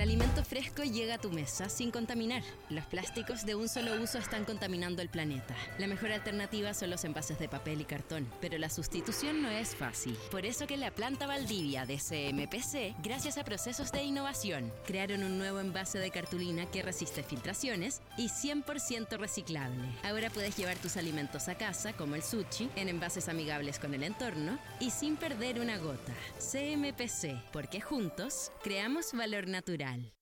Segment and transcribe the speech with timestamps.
[0.00, 2.42] El alimento fresco llega a tu mesa sin contaminar.
[2.70, 5.54] Los plásticos de un solo uso están contaminando el planeta.
[5.76, 9.76] La mejor alternativa son los envases de papel y cartón, pero la sustitución no es
[9.76, 10.16] fácil.
[10.30, 15.36] Por eso que la planta Valdivia de CMPC, gracias a procesos de innovación, crearon un
[15.36, 19.86] nuevo envase de cartulina que resiste filtraciones y 100% reciclable.
[20.02, 24.04] Ahora puedes llevar tus alimentos a casa, como el sushi, en envases amigables con el
[24.04, 26.14] entorno y sin perder una gota.
[26.38, 29.89] CMPC, porque juntos creamos valor natural.
[29.90, 30.19] Hola,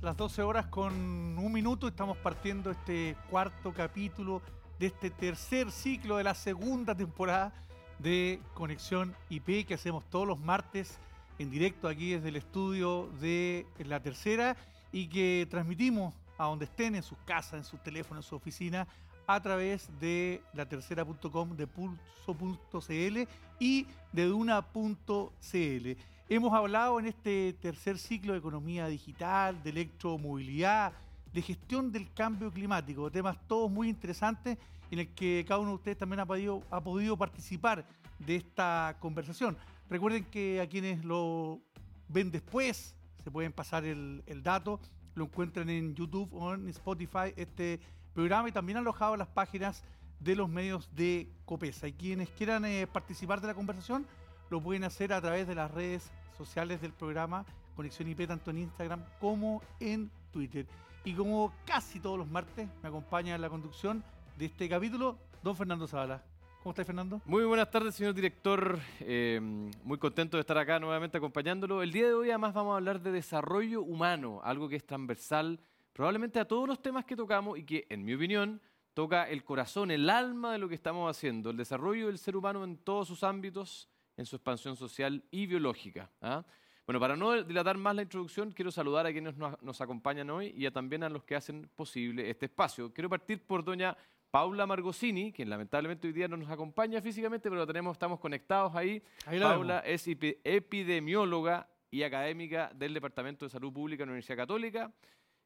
[0.00, 4.42] Las 12 horas con un minuto estamos partiendo este cuarto capítulo
[4.78, 7.52] de este tercer ciclo de la segunda temporada
[7.98, 10.98] de Conexión IP que hacemos todos los martes
[11.38, 14.56] en directo aquí desde el estudio de la tercera
[14.90, 18.86] y que transmitimos a donde estén, en sus casas, en sus teléfonos, en su oficina,
[19.26, 25.90] a través de la tercera.com, de pulso.cl y de duna.cl.
[26.28, 30.92] Hemos hablado en este tercer ciclo de economía digital, de electromovilidad,
[31.32, 34.56] de gestión del cambio climático, temas todos muy interesantes
[34.90, 37.84] en el que cada uno de ustedes también ha podido, participar
[38.18, 39.56] de esta conversación.
[39.90, 41.60] Recuerden que a quienes lo
[42.08, 44.80] ven después se pueden pasar el, dato,
[45.14, 47.80] lo encuentran en YouTube o en Spotify este
[48.14, 49.82] programa y también alojado en las páginas
[50.20, 51.88] de los medios de Copesa.
[51.88, 54.06] Y quienes quieran eh, participar de la conversación
[54.52, 58.58] lo pueden hacer a través de las redes sociales del programa Conexión IP, tanto en
[58.58, 60.66] Instagram como en Twitter.
[61.06, 64.04] Y como casi todos los martes, me acompaña en la conducción
[64.36, 66.22] de este capítulo don Fernando Zavala.
[66.62, 67.22] ¿Cómo estás, Fernando?
[67.24, 68.78] Muy buenas tardes, señor director.
[69.00, 69.40] Eh,
[69.84, 71.82] muy contento de estar acá nuevamente acompañándolo.
[71.82, 75.60] El día de hoy, además, vamos a hablar de desarrollo humano, algo que es transversal
[75.94, 78.60] probablemente a todos los temas que tocamos y que, en mi opinión,
[78.92, 82.64] toca el corazón, el alma de lo que estamos haciendo, el desarrollo del ser humano
[82.64, 86.10] en todos sus ámbitos en su expansión social y biológica.
[86.20, 86.44] ¿ah?
[86.86, 90.68] Bueno, para no dilatar más la introducción, quiero saludar a quienes nos, acompañan hoy y
[90.70, 92.92] también a los que hacen posible este espacio.
[92.92, 93.96] Quiero partir por doña
[94.30, 99.02] Paula Margosini, quien lamentablemente hoy día no nos acompaña físicamente, pero tenemos, estamos conectados ahí.
[99.40, 104.92] Paula es epidemióloga y académica del Departamento de Salud Pública de la Universidad Católica.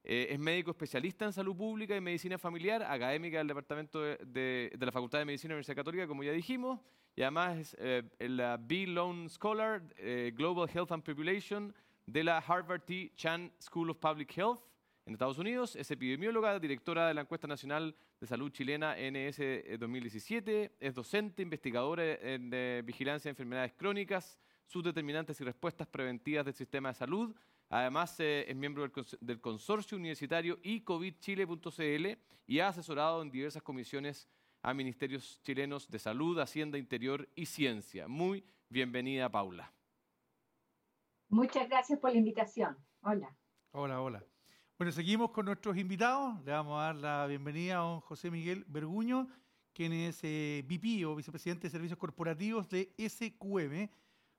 [0.08, 4.92] Eh, es médico especialista en salud pública y medicina familiar, académica del Departamento de, la
[4.92, 6.78] Facultad de Medicina de la Universidad Católica, como ya dijimos,
[7.16, 8.86] y además es eh, la B.
[8.86, 11.74] Lone Scholar, eh, Global Health and Population
[12.06, 13.10] de la Harvard T.
[13.16, 14.60] Chan School of Public Health
[15.06, 15.74] en Estados Unidos.
[15.74, 19.40] Es epidemióloga, directora de la Encuesta Nacional de Salud Chilena NS
[19.78, 20.76] 2017.
[20.78, 26.90] Es docente, investigadora en vigilancia de enfermedades crónicas, sus determinantes y respuestas preventivas del sistema
[26.90, 27.34] de salud
[27.68, 28.88] Además, eh, es miembro
[29.20, 34.28] del, consorcio universitario iCovidChile.cl y ha asesorado en diversas comisiones
[34.66, 38.08] a ministerios chilenos de salud, hacienda, interior y ciencia.
[38.08, 39.72] Muy bienvenida, Paula.
[41.28, 42.76] Muchas gracias por la invitación.
[43.02, 43.32] Hola.
[43.70, 44.24] Hola, hola.
[44.76, 46.42] Bueno, seguimos con nuestros invitados.
[46.44, 49.28] Le vamos a dar la bienvenida a don José Miguel Berguño,
[49.72, 53.88] quien es eh, VP o vicepresidente de Servicios Corporativos de SQM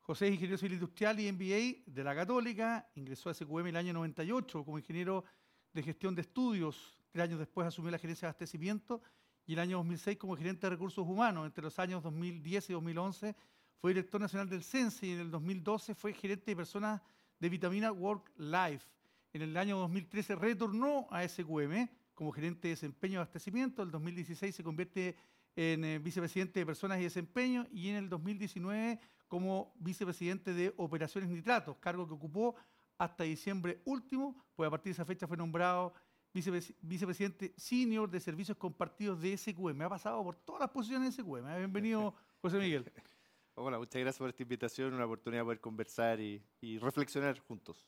[0.02, 3.94] José es ingeniero civil industrial y MBA de la Católica, ingresó a SQM el año
[3.94, 5.26] 98 como ingeniero
[5.74, 9.02] de gestión de estudios, tres años después asumió la gerencia de abastecimiento
[9.48, 11.46] y el año 2006 como gerente de recursos humanos.
[11.46, 13.36] Entre los años 2010 y 2011
[13.80, 17.02] fue director nacional del CENSE y en el 2012 fue gerente de personas
[17.40, 18.86] de Vitamina Work Life.
[19.32, 23.82] En el año 2013 retornó a SQM como gerente de desempeño de abastecimiento.
[23.82, 25.16] En el 2016 se convierte
[25.56, 31.30] en eh, vicepresidente de personas y desempeño y en el 2019 como vicepresidente de Operaciones
[31.30, 32.56] Nitratos, cargo que ocupó
[32.98, 35.94] hasta diciembre último, pues a partir de esa fecha fue nombrado
[36.82, 39.82] vicepresidente senior de servicios compartidos de SQM.
[39.82, 41.58] Ha pasado por todas las posiciones de SQM.
[41.58, 42.92] Bienvenido, José Miguel.
[43.56, 46.42] Hola, muchas gracias por esta invitación, una oportunidad de poder conversar y
[46.80, 47.88] reflexionar juntos.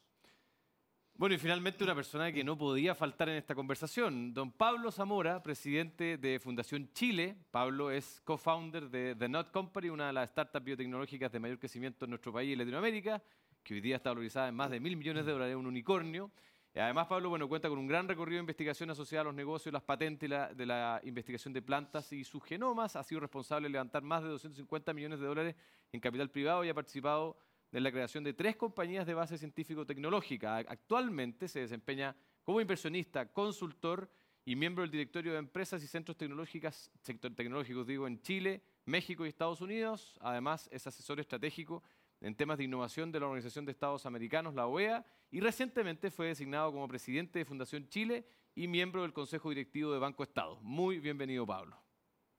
[1.19, 5.43] Bueno, y finalmente una persona que no podía faltar en esta conversación, don Pablo Zamora,
[5.43, 7.35] presidente de Fundación Chile.
[7.51, 12.05] Pablo es co-founder de The Not Company, una de las startups biotecnológicas de mayor crecimiento
[12.05, 13.21] en nuestro país y Latinoamérica,
[13.61, 16.31] que hoy día está valorizada en más de mil millones de dólares, un unicornio.
[16.79, 19.83] Además, Pablo bueno, cuenta con un gran recorrido de investigación asociada a los negocios, las
[19.83, 22.95] patentes de la investigación de plantas y sus genomas.
[22.95, 25.55] Ha sido responsable de levantar más de 250 millones de dólares
[25.91, 27.37] en capital privado y ha participado
[27.71, 30.57] en la creación de tres compañías de base científico-tecnológica.
[30.57, 34.09] Actualmente se desempeña como inversionista, consultor
[34.45, 39.29] y miembro del directorio de empresas y centros tecnológicos, tecnológicos digo, en Chile, México y
[39.29, 40.17] Estados Unidos.
[40.21, 41.83] Además, es asesor estratégico
[42.21, 46.27] en temas de innovación de la Organización de Estados Americanos, la OEA, y recientemente fue
[46.27, 48.25] designado como presidente de Fundación Chile
[48.55, 50.59] y miembro del Consejo Directivo de Banco Estado.
[50.61, 51.77] Muy bienvenido, Pablo.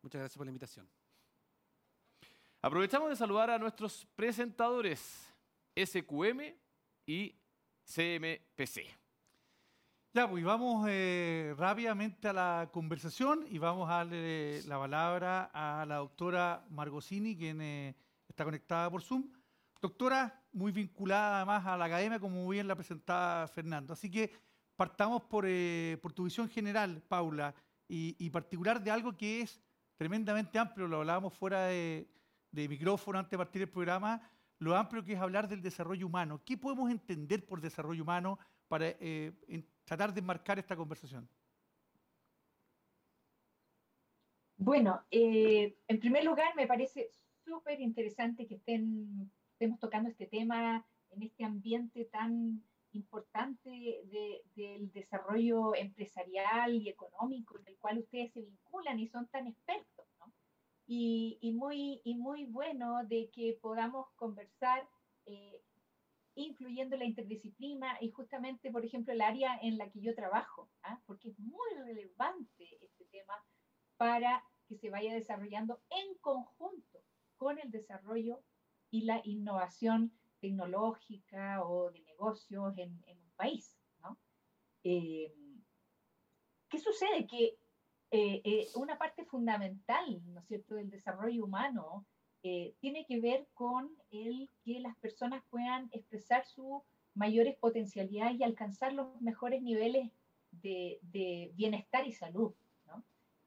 [0.03, 0.89] Muchas gracias por la invitación.
[2.63, 5.33] Aprovechamos de saludar a nuestros presentadores
[5.75, 6.55] SQM
[7.07, 7.35] y
[7.85, 9.01] CMPC.
[10.13, 15.87] Ya, pues vamos eh, rápidamente a la conversación y vamos a darle la palabra a
[15.87, 17.95] la doctora Margosini, quien eh,
[18.29, 19.40] está conectada por Zoom.
[19.81, 23.93] Doctora, muy vinculada además a la academia, como muy bien la presentaba Fernando.
[23.93, 24.31] Así que
[24.77, 27.55] partamos por, eh, tu visión general, Paula,
[27.93, 29.61] y particular de algo que es
[29.97, 32.09] tremendamente amplio, lo hablábamos fuera de,
[32.53, 34.21] de micrófono antes de partir el programa,
[34.59, 36.41] lo amplio que es hablar del desarrollo humano.
[36.45, 38.39] ¿Qué podemos entender por desarrollo humano
[38.69, 39.33] para eh,
[39.85, 41.29] tratar de enmarcar esta conversación?
[44.57, 47.11] Bueno, eh, en primer lugar me parece
[47.45, 53.71] súper interesante que estén, estemos tocando este tema en este ambiente tan importante
[54.57, 60.07] del desarrollo empresarial y económico en el cual ustedes se vinculan y son tan expertos
[60.87, 64.89] y, muy, y muy bueno de que podamos conversar
[65.27, 65.61] eh,
[66.37, 70.99] incluyendo la interdisciplina y justamente, por ejemplo, el área en la que yo trabajo, ¿ah?
[71.05, 73.35] porque es muy relevante este tema
[73.99, 76.99] para que se vaya desarrollando en conjunto
[77.37, 78.43] con el desarrollo
[78.91, 83.77] y la innovación tecnológica o de negocios en, un país.
[84.03, 84.19] ¿no?
[84.85, 85.35] Eh,
[86.69, 87.27] ¿Qué sucede?
[87.27, 87.59] Que
[88.13, 92.05] eh, eh, una parte fundamental, ¿no es cierto?, del desarrollo humano
[92.43, 96.83] eh, tiene que ver con el que las personas puedan expresar sus
[97.15, 100.11] mayores potencialidades y alcanzar los mejores niveles
[100.51, 102.53] de, bienestar y salud,
[102.87, 103.05] ¿no?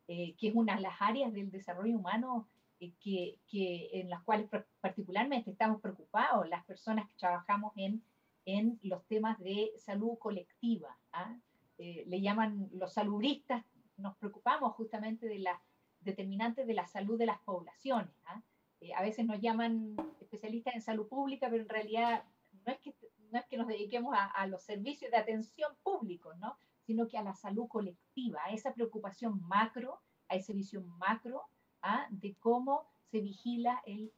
[0.08, 2.48] que es una de las áreas del desarrollo humano
[2.92, 4.50] que, que, en las cuales
[4.82, 8.04] particularmente estamos preocupados las personas que trabajamos en,
[8.46, 10.98] en los temas de salud colectiva.
[11.14, 11.36] ¿ah?
[11.78, 13.66] le llaman los salubristas
[13.98, 15.60] nos preocupamos justamente de las
[16.02, 18.14] determinantes de la salud de las poblaciones.
[18.26, 18.42] ¿ah?
[18.82, 22.24] Eh, a veces nos llaman especialistas en salud pública, pero en realidad
[22.66, 22.96] no es que,
[23.32, 26.58] no es que nos dediquemos a, los servicios de atención públicos, ¿no?
[26.86, 31.44] sino que a la salud colectiva, a esa preocupación macro, a esa visión macro
[31.84, 32.08] ¿ah?
[32.10, 34.12] de cómo se vigila el,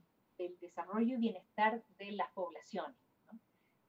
[0.60, 2.98] desarrollo y bienestar de las poblaciones.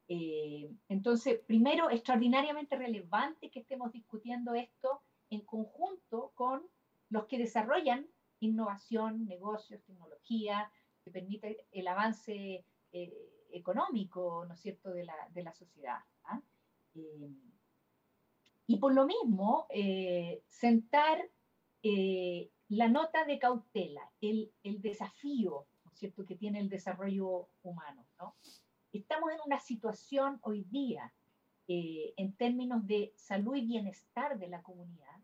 [0.09, 5.01] Eh, entonces, primero, extraordinariamente relevante que estemos discutiendo esto
[5.31, 6.63] en conjunto con
[7.11, 8.07] los que desarrollan
[8.39, 10.71] innovación, negocios, tecnología,
[11.05, 15.99] que permite el avance eh, económico, ¿no es cierto?, de la, sociedad.
[16.25, 16.41] ¿ah?
[16.95, 17.29] Eh,
[18.69, 19.67] y por lo mismo,
[20.47, 21.29] sentar
[22.69, 28.35] la nota de cautela, el, el, desafío, ¿no cierto?, que tiene el desarrollo humano, ¿no?
[28.93, 31.13] Estamos en una situación hoy día,
[31.69, 35.19] en términos de salud y bienestar de la comunidad,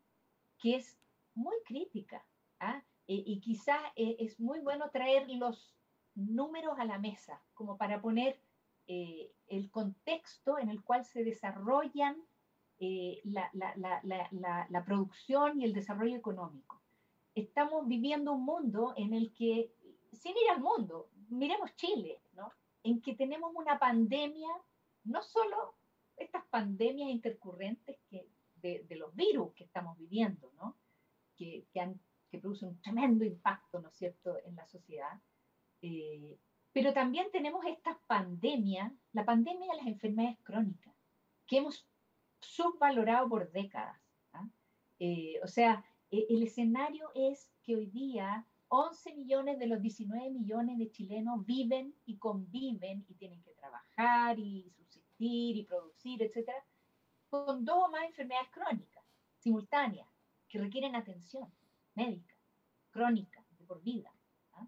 [0.59, 0.99] que es
[1.35, 2.25] muy crítica.
[2.61, 2.83] ¿ah?
[3.09, 5.75] Eh, y quizás eh, es muy bueno traer los
[6.15, 8.39] números a la mesa, como para poner
[8.87, 12.17] eh, el contexto en el cual se desarrollan
[13.23, 16.82] la, la, producción y el desarrollo económico.
[17.35, 19.73] Estamos viviendo un mundo en el que,
[20.13, 22.53] sin ir al mundo, miremos Chile, ¿no?
[22.83, 24.51] en que tenemos una pandemia,
[25.05, 25.75] no solo
[26.17, 30.77] estas pandemias intercurrentes que de, los virus que estamos viviendo, ¿no?
[31.37, 35.21] que, que, han, que, producen un tremendo impacto, ¿no es cierto?, en la sociedad.
[35.81, 36.39] Eh,
[36.73, 40.95] pero también tenemos esta pandemia, la pandemia de las enfermedades crónicas,
[41.47, 41.87] que hemos
[42.41, 44.01] subvalorado por décadas.
[44.33, 44.49] ¿ah?
[44.99, 50.79] Eh, o sea, el escenario es que hoy día 11 millones de los 19 millones
[50.79, 56.65] de chilenos viven y conviven y tienen que trabajar y subsistir y producir, etcétera,
[57.29, 59.05] con dos o más enfermedades crónicas
[59.39, 60.09] simultáneas
[60.49, 61.51] que requieren atención
[61.95, 62.35] médica,
[62.91, 64.11] crónica, de por vida.
[64.53, 64.67] ¿ah?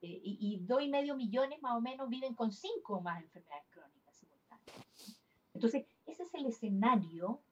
[0.00, 3.66] Eh, y, dos y medio millones más o menos viven con cinco o más enfermedades
[3.70, 5.20] crónicas simultáneas.
[5.54, 7.42] Entonces, ese es el escenario,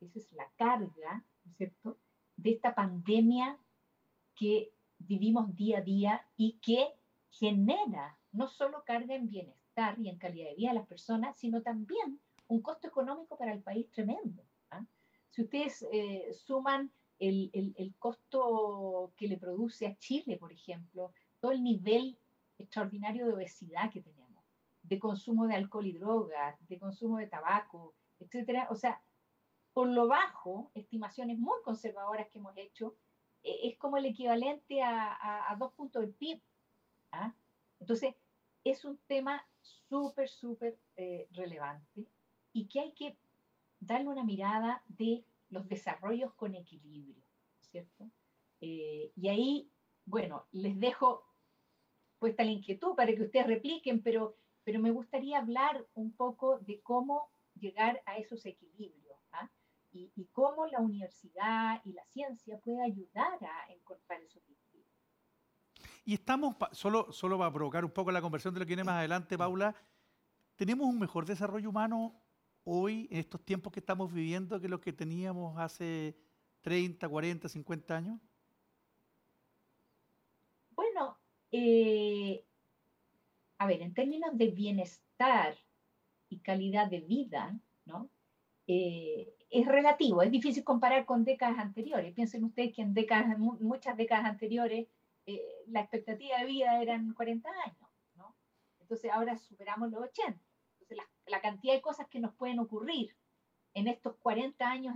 [0.00, 1.98] esa es la carga, ¿no es cierto?,
[2.42, 3.58] de esta pandemia
[4.34, 6.88] que vivimos día a día y que
[7.30, 11.62] genera no solo carga en bienestar y en calidad de vida de las personas, sino
[11.62, 14.42] también un costo económico para el país tremendo.
[14.70, 14.84] ¿ah?
[15.30, 21.52] Si ustedes eh, suman el, el, costo que le produce a Chile, por ejemplo, todo
[21.52, 22.18] el nivel
[22.58, 24.42] extraordinario de obesidad que tenemos,
[24.82, 28.66] de consumo de alcohol y drogas, de consumo de tabaco, etcétera.
[28.70, 29.00] O sea,
[29.72, 32.96] por lo bajo, estimaciones muy conservadoras que hemos hecho,
[33.42, 36.40] eh, es como el equivalente a, dos puntos del PIB.
[37.12, 37.34] ¿ah?
[37.80, 38.14] Entonces,
[38.64, 42.06] es un tema súper, súper eh, relevante
[42.52, 43.16] y que hay que
[43.80, 47.22] darle una mirada de los desarrollos con equilibrio,
[47.60, 48.08] ¿cierto?
[48.60, 49.70] Eh, y ahí,
[50.04, 51.26] bueno, les dejo
[52.18, 56.80] puesta la inquietud para que ustedes repliquen, pero, pero me gustaría hablar un poco de
[56.80, 59.01] cómo llegar a esos equilibrios.
[59.92, 64.62] Y, y, cómo la universidad y la ciencia puede ayudar a encontrar esos equilibrios.
[66.04, 68.98] Y estamos, solo, solo para provocar un poco la conversión de lo que viene más
[68.98, 69.74] adelante, Paula,
[70.56, 72.20] ¿tenemos un mejor desarrollo humano
[72.64, 76.16] hoy, en estos tiempos que estamos viviendo, que lo que teníamos hace
[76.62, 78.20] 30, 40, 50 años?
[80.70, 81.18] Bueno,
[81.50, 82.44] eh,
[83.58, 85.56] a ver, en términos de bienestar
[86.28, 88.08] y calidad de vida, ¿no?
[88.74, 92.14] Eh, es relativo, es difícil comparar con décadas anteriores.
[92.14, 94.88] Piensen ustedes que en décadas, muchas décadas anteriores
[95.26, 98.34] eh, la expectativa de vida eran 40 años, ¿no?
[98.80, 100.40] Entonces ahora superamos los 80
[101.26, 103.14] la, cantidad de cosas que nos pueden ocurrir
[103.74, 104.94] en estos 40 años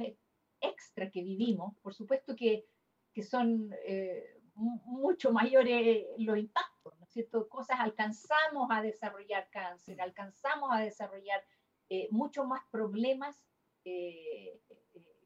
[0.61, 2.67] extra que vivimos, por supuesto que,
[3.13, 7.49] que son eh, mucho mayores los impactos, ¿no es cierto?
[7.49, 11.43] Cosas alcanzamos a desarrollar cáncer, alcanzamos a desarrollar
[11.89, 13.43] eh, muchos más problemas
[13.87, 14.61] eh,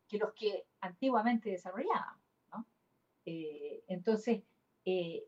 [0.08, 2.66] que los que antiguamente desarrollábamos, ¿no?
[3.24, 4.42] entonces,
[4.84, 5.24] eh,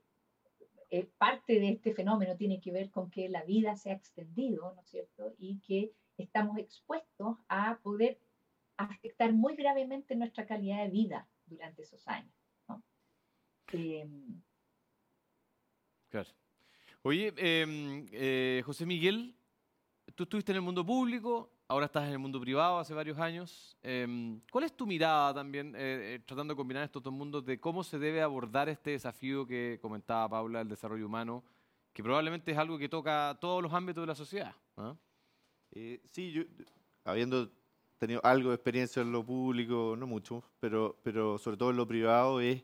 [1.16, 4.82] parte de este fenómeno tiene que ver con que la vida se ha extendido, ¿no
[4.82, 5.32] es cierto?
[5.38, 8.20] Y que estamos expuestos a poder
[8.76, 12.30] afectar muy gravemente nuestra calidad de vida durante esos años.
[13.72, 14.42] Em,
[16.10, 16.28] claro.
[17.00, 19.34] Oye, em, eh, José Miguel,
[20.14, 23.74] tú estuviste en el mundo público, ahora estás en el mundo privado hace varios años.
[23.82, 27.58] Em, ¿Cuál es tu mirada también, eh, eh, tratando de combinar estos dos mundos, de
[27.58, 31.42] cómo se debe abordar este desafío que comentaba Paula, el desarrollo humano,
[31.94, 34.54] que probablemente es algo que toca todos los ámbitos de la sociedad?
[34.76, 34.94] ¿ah?
[35.70, 36.42] Eh, sí, yo,
[37.04, 37.50] habiendo
[37.96, 41.86] tenido algo de experiencia en lo público, no mucho, pero, pero sobre todo en lo
[41.86, 42.62] privado, es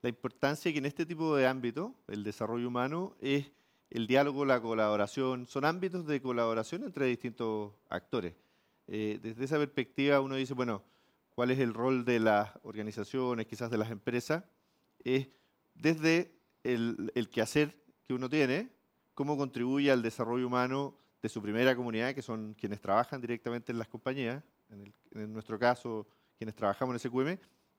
[0.00, 3.50] la importancia que en este tipo de ámbito, el desarrollo humano, es
[3.90, 8.43] el diálogo, la colaboración, son ámbitos de colaboración entre distintos actores.
[8.86, 10.82] Eh, desde esa perspectiva uno dice, bueno,
[11.30, 14.44] ¿cuál es el rol de las organizaciones, quizás de las empresas?
[15.04, 15.28] Es
[15.74, 17.76] desde el, el quehacer
[18.06, 18.70] que uno tiene,
[19.14, 23.78] cómo contribuye al desarrollo humano de su primera comunidad, que son quienes trabajan directamente en
[23.78, 27.38] las compañías, en, nuestro caso, quienes trabajamos en SQM,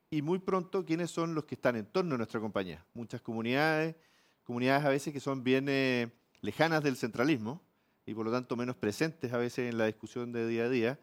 [0.10, 2.84] y muy pronto quiénes son los que están en torno a nuestra compañía.
[2.96, 3.96] Muchas comunidades,
[4.44, 7.62] comunidades a veces que son bien eh, lejanas del centralismo,
[8.06, 11.00] y por lo tanto menos presentes a veces en la discusión de día a día,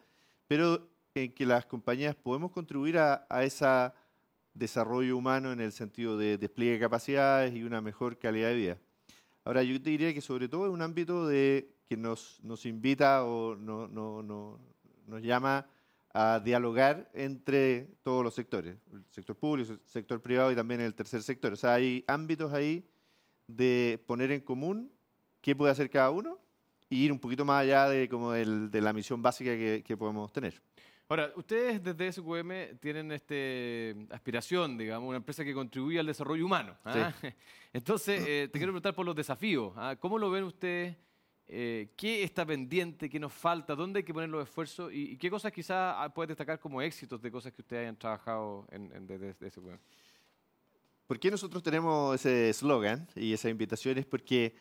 [0.47, 3.91] pero en que las compañías podemos contribuir a, ese
[4.53, 8.77] desarrollo humano en el sentido de despliegue de capacidades y una mejor calidad de vida.
[9.45, 13.25] Ahora, yo te diría que sobre todo es un ámbito de, que nos, nos invita
[13.25, 14.59] o no, no, no,
[15.07, 15.67] nos llama
[16.13, 20.93] a dialogar entre todos los sectores, el sector público, el sector privado y también el
[20.93, 21.53] tercer sector.
[21.53, 22.87] O sea, hay ámbitos ahí
[23.47, 24.91] de poner en común
[25.41, 26.39] qué puede hacer cada uno
[26.93, 30.61] ir un poquito más allá de, como de la misión básica que, podemos tener.
[31.09, 36.75] Ahora, ustedes desde SQM tienen este aspiración, digamos, una empresa que contribuye al desarrollo humano.
[36.85, 37.13] ¿ah?
[37.73, 39.73] Entonces, eh, te quiero preguntar por los desafíos.
[39.75, 39.95] ¿ah?
[39.99, 40.95] ¿Cómo lo ven ustedes?
[41.45, 43.09] Eh, ¿Qué está pendiente?
[43.09, 43.75] ¿Qué nos falta?
[43.75, 44.91] ¿Dónde hay que poner los esfuerzos?
[44.93, 48.65] ¿Y, qué cosas quizás ah, puedes destacar como éxitos de cosas que ustedes hayan trabajado
[48.71, 49.77] en, desde, SQM?
[51.05, 53.97] ¿Por qué nosotros tenemos ese eslogan y esa invitación?
[53.97, 54.55] Es porque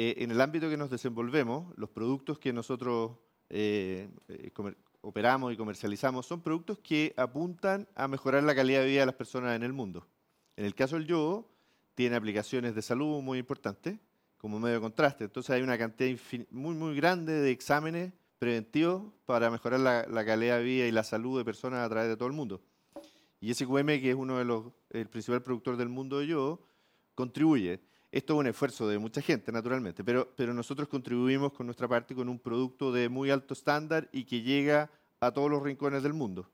[0.00, 3.18] eh, en el ámbito que nos desenvolvemos, los productos que nosotros
[3.50, 4.52] eh, eh,
[5.00, 9.16] operamos y comercializamos son productos que apuntan a mejorar la calidad de vida de las
[9.16, 10.06] personas en el mundo.
[10.54, 11.50] En el caso del yodo,
[11.96, 13.98] tiene aplicaciones de salud muy importantes
[14.36, 15.24] como medio de contraste.
[15.24, 16.16] Entonces hay una cantidad
[16.52, 21.38] muy, muy grande de exámenes preventivos para mejorar la, calidad de vida y la salud
[21.38, 22.62] de personas a través de todo el mundo.
[23.40, 26.62] Y SQM, que es uno de los, el principal productor del mundo de yodo,
[27.16, 27.80] contribuye.
[28.10, 32.30] Esto es un esfuerzo de mucha gente, naturalmente, pero, nosotros contribuimos con nuestra parte con
[32.30, 36.50] un producto de muy alto estándar y que llega a todos los rincones del mundo.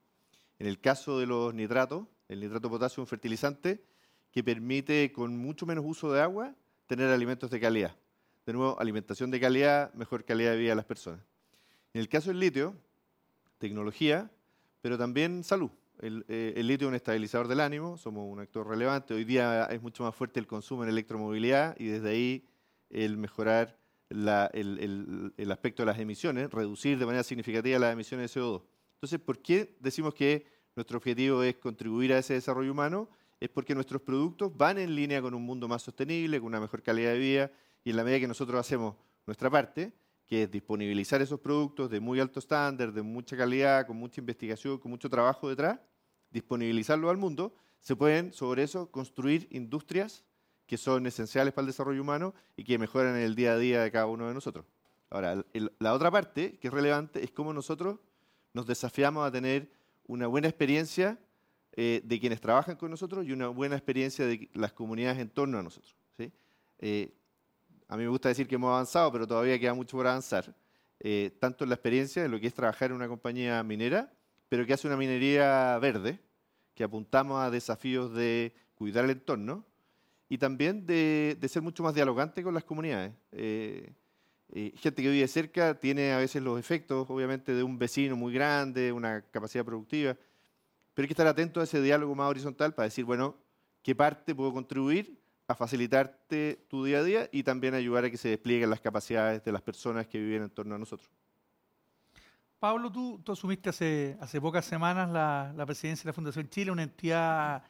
[0.58, 3.84] En el caso de los nitratos, el nitrato potasio es un fertilizante
[4.32, 6.56] que permite, con mucho menos uso de agua,
[6.86, 7.94] tener alimentos de calidad.
[8.46, 11.20] De nuevo, alimentación de calidad, mejor calidad de vida de las personas.
[11.92, 12.74] En el caso del litio,
[13.58, 14.28] tecnología,
[14.80, 15.70] pero también salud.
[16.00, 19.14] Eh, el, litio es un estabilizador del ánimo, somos un actor relevante.
[19.14, 22.44] Hoy día es mucho más fuerte el consumo en electromovilidad y desde ahí
[22.90, 23.78] el mejorar
[24.10, 28.62] el- el aspecto de las emisiones, reducir de manera significativa las emisiones de CO2.
[28.94, 30.46] Entonces, ¿por qué decimos que
[30.76, 33.08] nuestro objetivo es contribuir a ese desarrollo humano?
[33.40, 36.82] Es porque nuestros productos van en línea con un mundo más sostenible, con una mejor
[36.82, 37.50] calidad de vida,
[37.82, 38.94] y en la medida que nosotros hacemos
[39.26, 39.92] nuestra parte,
[40.26, 44.90] que disponibilizar esos productos de muy alto estándar, de mucha calidad, con mucha investigación, con
[44.90, 45.78] mucho trabajo detrás,
[46.30, 50.24] disponibilizarlo al mundo, se pueden sobre eso construir industrias
[50.66, 53.90] que son esenciales para el desarrollo humano y que mejoran el día a día de
[53.90, 54.64] cada uno de nosotros.
[55.10, 55.44] Ahora,
[55.78, 58.00] la otra parte que es relevante es cómo nosotros
[58.54, 59.70] nos desafiamos a tener
[60.06, 61.18] una buena experiencia
[61.76, 65.58] eh, de quienes trabajan con nosotros y una buena experiencia de las comunidades en torno
[65.58, 65.94] a nosotros.
[66.16, 66.32] ¿sí?
[66.78, 67.14] Eh,
[67.88, 70.54] a mí me gusta decir que hemos avanzado, pero todavía queda mucho por avanzar.
[71.00, 74.12] eh, tanto en la experiencia de lo que es trabajar en una compañía minera,
[74.48, 76.20] pero que hace una minería verde,
[76.74, 79.64] que apuntamos a desafíos de cuidar el entorno
[80.28, 83.12] y también de, ser mucho más dialogante con las comunidades.
[83.32, 83.92] Eh,
[84.50, 88.32] eh, gente que vive cerca tiene a veces los efectos, obviamente, de un vecino muy
[88.32, 90.16] grande, una capacidad productiva,
[90.94, 93.36] pero hay que estar atento a ese diálogo más horizontal para decir, bueno,
[93.82, 95.18] ¿qué parte puedo contribuir
[95.56, 99.52] facilitarte tu día a día y también ayudar a que se desplieguen las capacidades de
[99.52, 101.10] las personas que viven en torno a nosotros?
[102.64, 107.62] Pablo, tú, asumiste hace, pocas semanas la, presidencia de la Fundación Chile, una entidad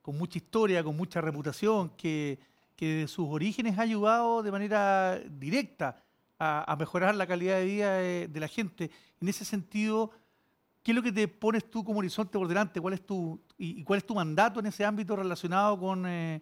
[0.00, 2.38] con mucha historia, con mucha reputación, que,
[2.76, 6.00] que de sus orígenes ha ayudado de manera directa
[6.38, 8.90] a, mejorar la calidad de vida de, la gente.
[9.20, 10.12] En ese sentido,
[10.82, 12.80] ¿qué es lo que te pones tú como horizonte por delante?
[12.80, 16.40] ¿Cuál es tu, y, y cuál es tu mandato en ese ámbito relacionado con, eh,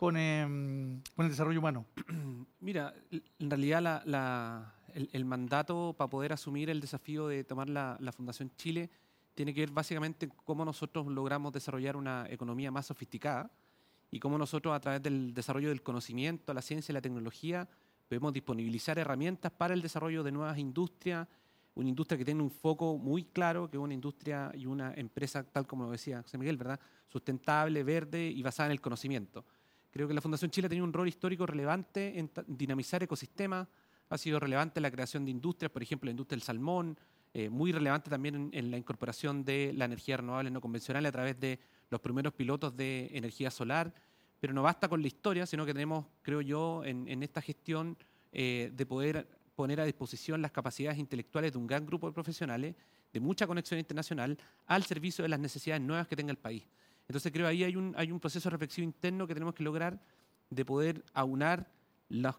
[0.00, 1.84] con, em, con el desarrollo humano?
[2.60, 2.94] Mira,
[3.38, 7.98] en realidad la- la- el, el mandato para poder asumir el desafío de tomar la,
[8.00, 8.88] la Fundación Chile
[9.34, 13.50] tiene que ver básicamente en cómo nosotros logramos desarrollar una economía más sofisticada
[14.10, 17.68] y cómo nosotros a través del desarrollo del conocimiento, la ciencia y la tecnología
[18.08, 21.28] podemos disponibilizar herramientas para el desarrollo de nuevas industrias,
[21.74, 25.44] una industria que tiene un foco muy claro, que es una industria y una empresa,
[25.44, 26.80] tal como lo decía José Miguel, ¿verdad?
[27.06, 29.44] sustentable, verde y basada en el conocimiento.
[29.90, 33.66] Creo que la Fundación Chile ha tenido un rol histórico relevante en dinamizar ecosistemas,
[34.08, 36.98] ha sido relevante la creación de industrias, por ejemplo, la industria del salmón,
[37.32, 41.38] eh, muy relevante también en, la incorporación de la energía renovable no convencional a través
[41.38, 43.94] de los primeros pilotos de energía solar.
[44.40, 47.96] Pero no basta con la historia, sino que tenemos, creo yo, en, en esta gestión
[48.32, 52.74] eh, de poder poner a disposición las capacidades intelectuales de un gran grupo de profesionales
[53.12, 56.64] de mucha conexión internacional al servicio de las necesidades nuevas que tenga el país.
[57.10, 60.00] Entonces creo ahí hay un, hay un proceso reflexivo interno que tenemos que lograr
[60.48, 61.68] de poder aunar
[62.08, 62.36] las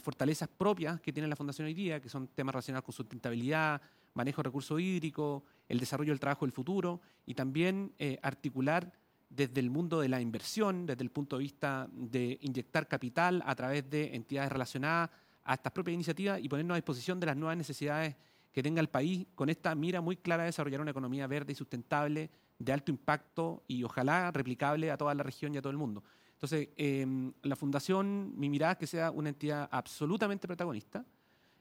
[0.00, 3.82] fortalezas propias que tiene la Fundación hoy día, que son temas relacionados con sustentabilidad,
[4.14, 8.92] manejo de recursos hídricos, el desarrollo del trabajo del futuro y también eh, articular
[9.28, 13.56] desde el mundo de la inversión, desde el punto de vista de inyectar capital a
[13.56, 15.10] través de entidades relacionadas
[15.42, 18.14] a estas propias iniciativas y ponernos a disposición de las nuevas necesidades
[18.52, 21.56] que tenga el país con esta mira muy clara de desarrollar una economía verde y
[21.56, 25.76] sustentable de alto impacto y ojalá replicable a toda la región y a todo el
[25.76, 26.02] mundo.
[26.32, 31.04] Entonces, eh, la Fundación, mi mirada es que sea una entidad absolutamente protagonista,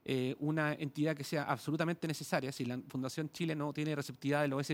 [0.03, 2.51] eh, una entidad que sea absolutamente necesaria.
[2.51, 4.67] Si la Fundación Chile no tiene receptividad de los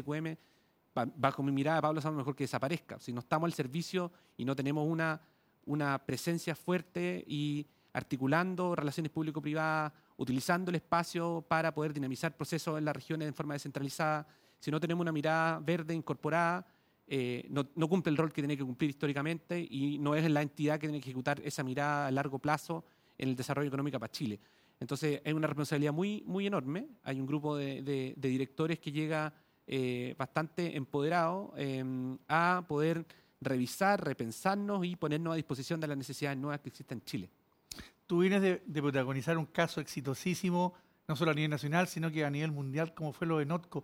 [0.94, 3.00] bajo mi mirada, Pablo, sabe mejor que desaparezca.
[3.00, 5.22] Si no estamos al servicio y no tenemos una,
[5.66, 12.86] una presencia fuerte y articulando relaciones público-privadas, utilizando el espacio para poder dinamizar procesos en
[12.86, 14.28] las regiones de forma descentralizada,
[14.62, 16.65] si no tenemos una mirada verde incorporada,
[17.08, 20.80] eh, no, cumple el rol que tiene que cumplir históricamente y no es la entidad
[20.80, 22.86] que tiene que ejecutar esa mirada a largo plazo
[23.17, 24.39] en el desarrollo económico para Chile.
[24.80, 26.88] Entonces, hay una responsabilidad muy, muy enorme.
[27.04, 29.34] Hay un grupo de directores que llega
[29.74, 31.82] eh, bastante empoderado eh,
[32.28, 33.06] a poder
[33.39, 37.30] revisar, repensarnos y ponernos a disposición de las necesidades nuevas que existen en Chile.
[38.06, 40.74] Tú vienes de, de protagonizar un caso exitosísimo,
[41.08, 43.82] no solo a nivel nacional, sino que a nivel mundial, como fue lo de Notco.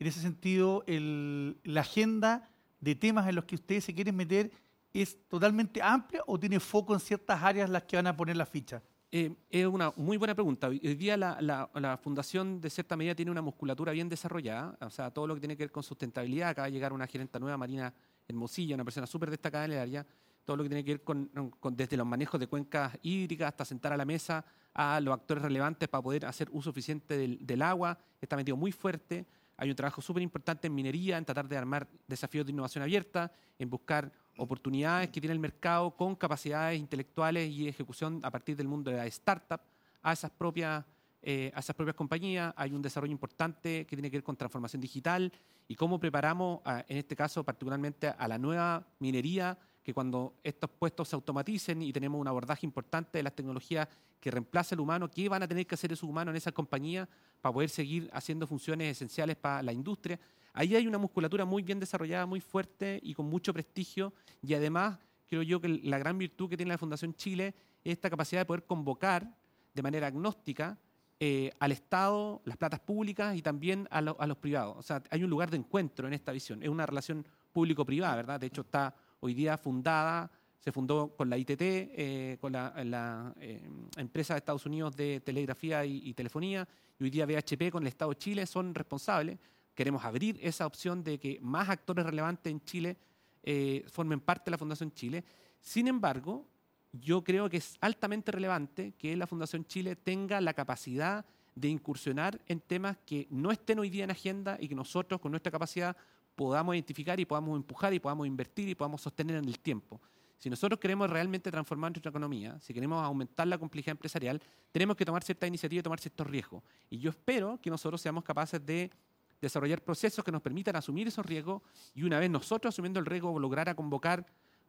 [0.00, 4.50] En ese sentido, la agenda de temas en los que ustedes se quieren meter
[4.94, 8.46] es totalmente amplia o tiene foco en ciertas áreas las que van a poner la
[8.46, 8.82] ficha?
[9.12, 10.68] Eh, es una muy buena pregunta.
[10.68, 14.74] Hoy día la, Fundación, de cierta medida, tiene una musculatura bien desarrollada.
[14.80, 16.48] O sea, todo lo que tiene que ver con sustentabilidad.
[16.48, 17.92] Acaba de llegar una gerenta nueva, Marina
[18.26, 20.06] Hermosilla, una persona súper destacada en el área.
[20.46, 21.30] Todo lo que tiene que ver con,
[21.72, 25.88] desde los manejos de cuencas hídricas hasta sentar a la mesa a los actores relevantes
[25.90, 27.98] para poder hacer uso eficiente del agua.
[28.18, 29.26] Está metido muy fuerte.
[29.60, 33.30] Hay un trabajo súper importante en minería, en tratar de armar desafíos de innovación abierta,
[33.58, 38.68] en buscar oportunidades que tiene el mercado con capacidades intelectuales y ejecución a partir del
[38.68, 39.60] mundo de la startup
[40.02, 40.82] a esas propias,
[41.20, 42.54] eh, a esas propias compañías.
[42.56, 45.30] Hay un desarrollo importante que tiene que ver con transformación digital
[45.68, 50.70] y cómo preparamos, en este caso particularmente, a la nueva minería que que cuando estos
[50.70, 53.88] puestos se automaticen y tenemos un abordaje importante de las tecnologías
[54.20, 57.08] que reemplaza al humano, ¿qué van a tener que hacer esos humanos en esa compañía
[57.40, 60.20] para poder seguir haciendo funciones esenciales para la industria?
[60.52, 64.98] Ahí hay una musculatura muy bien desarrollada, muy fuerte y con mucho prestigio y además
[65.28, 68.46] creo yo que la gran virtud que tiene la Fundación Chile es esta capacidad de
[68.46, 69.32] poder convocar
[69.74, 70.76] de manera agnóstica
[71.20, 74.76] eh, al Estado, las platas públicas y también a, a, los privados.
[74.78, 76.62] O sea, hay un lugar de encuentro en esta visión.
[76.62, 78.40] Es una relación público-privada, ¿verdad?
[78.40, 80.30] De hecho, está hoy día fundada,
[80.60, 85.84] se fundó con la ITT, eh, con la, eh, empresa de Estados Unidos de telegrafía
[85.86, 86.68] y, telefonía,
[86.98, 89.38] y hoy día BHP con el Estado de Chile son responsables.
[89.74, 92.98] Queremos abrir esa opción de que más actores relevantes en Chile
[93.42, 95.24] eh, formen parte de la Fundación Chile.
[95.60, 96.46] Sin embargo,
[96.92, 102.38] yo creo que es altamente relevante que la Fundación Chile tenga la capacidad de incursionar
[102.46, 105.96] en temas que no estén hoy día en agenda y que nosotros con nuestra capacidad
[106.34, 110.00] podamos identificar y podamos empujar y podamos invertir y podamos sostener en el tiempo.
[110.40, 114.40] Si nosotros queremos realmente transformar nuestra economía, si queremos aumentar la complejidad empresarial,
[114.72, 116.62] tenemos que tomar cierta iniciativa y tomar ciertos riesgos.
[116.88, 118.90] Y yo espero que nosotros seamos capaces de
[119.38, 121.60] desarrollar procesos que nos permitan asumir esos riesgos
[121.94, 124.24] y una vez nosotros asumiendo el riesgo lograr convocar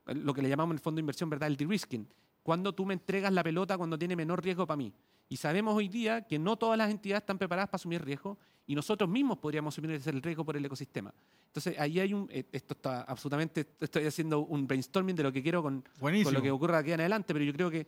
[0.08, 1.48] eh, lo que le llamamos en el fondo de inversión, ¿verdad?
[1.48, 2.06] El de-risking.
[2.44, 4.94] Cuando tú me entregas la pelota cuando tiene menor riesgo para mí.
[5.30, 8.76] Y sabemos hoy día que no todas las entidades están preparadas para asumir riesgo y
[8.76, 11.14] nosotros mismos podríamos asumir el riesgo por el ecosistema.
[11.48, 12.30] Entonces, ahí hay un.
[12.32, 13.68] Eh, esto está absolutamente.
[13.80, 17.02] Estoy haciendo un brainstorming de lo que quiero con, con lo que ocurra aquí en
[17.02, 17.88] adelante, pero yo creo que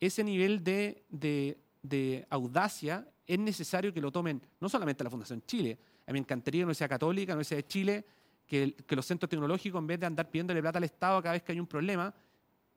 [0.00, 5.78] ese nivel de, de, audacia es necesario que lo tomen no solamente la Fundación Chile.
[6.06, 8.04] A mí me encantaría que la Universidad Católica, la Universidad de Chile,
[8.46, 11.42] que, que los centros tecnológicos, en vez de andar pidiéndole plata al Estado cada vez
[11.42, 12.12] que hay un problema,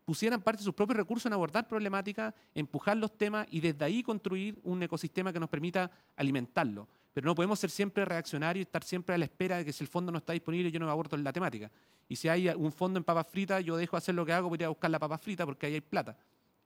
[0.04, 4.04] pusieran parte de sus propios recursos en abordar problemáticas, empujar los temas y desde ahí
[4.04, 8.84] construir un ecosistema que nos permita alimentarlo pero no podemos ser siempre reaccionarios y estar
[8.84, 10.92] siempre a la espera de que si el fondo no está disponible yo no me
[10.92, 11.72] abordo en la temática.
[12.10, 14.54] Y si hay un fondo en papas fritas, yo dejo de hacer lo que hago
[14.54, 16.18] ir a buscar la papa frita porque ahí hay plata.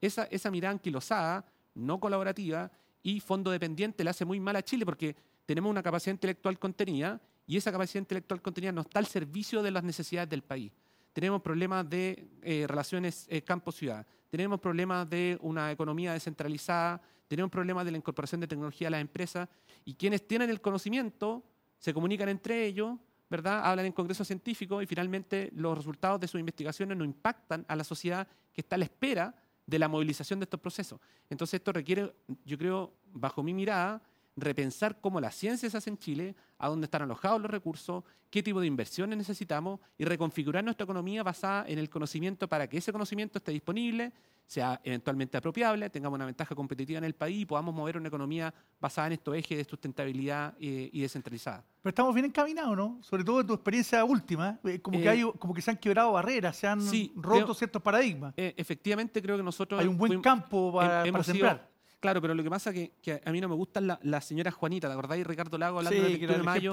[0.02, 2.72] Esa, esa mirada anquilosada, no colaborativa
[3.04, 7.22] y fondo dependiente le hace muy mal a Chile porque tenemos una capacidad intelectual contenida
[7.46, 10.72] y esa capacidad intelectual contenida no está al servicio de las necesidades del país.
[11.14, 17.86] Tenemos problemas de eh, relaciones eh, campo-ciudad, tenemos problemas de una economía descentralizada, tenemos problemas
[17.86, 19.48] de la incorporación de tecnología a las empresas
[19.86, 21.44] y quienes tienen el conocimiento
[21.78, 22.98] se comunican entre ellos,
[23.30, 23.62] ¿verdad?
[23.64, 27.84] Hablan en congresos científicos y finalmente los resultados de sus investigaciones no impactan a la
[27.84, 29.36] sociedad que está a la espera
[29.68, 31.00] de la movilización de estos procesos.
[31.30, 32.12] Entonces esto requiere,
[32.44, 34.02] yo creo, bajo mi mirada,
[34.42, 38.44] repensar cómo las ciencias se hace en Chile, a dónde están alojados los recursos, qué
[38.44, 42.92] tipo de inversiones necesitamos y reconfigurar nuestra economía basada en el conocimiento para que ese
[42.92, 44.14] conocimiento esté disponible,
[44.46, 48.52] sea eventualmente apropiable, tengamos una ventaja competitiva en el país y podamos mover una economía
[48.80, 51.64] basada en estos ejes de sustentabilidad eh, y descentralizada.
[51.82, 52.98] Pero estamos bien encaminados, ¿no?
[53.02, 55.78] Sobre todo en tu experiencia última, eh, como, que eh, hay, como que se han
[55.78, 56.82] quebrado barreras, se han
[57.16, 58.34] roto ciertos paradigmas.
[58.36, 59.80] efectivamente, creo que nosotros...
[59.80, 61.70] Hay un buen campo para, para sembrar.
[62.00, 64.52] Claro, pero lo que pasa es que, a mí no me gustan las la señora
[64.52, 65.28] Juanita, ¿te acordáis?
[65.28, 66.72] Ricardo Lago hablando sí, de Mayo.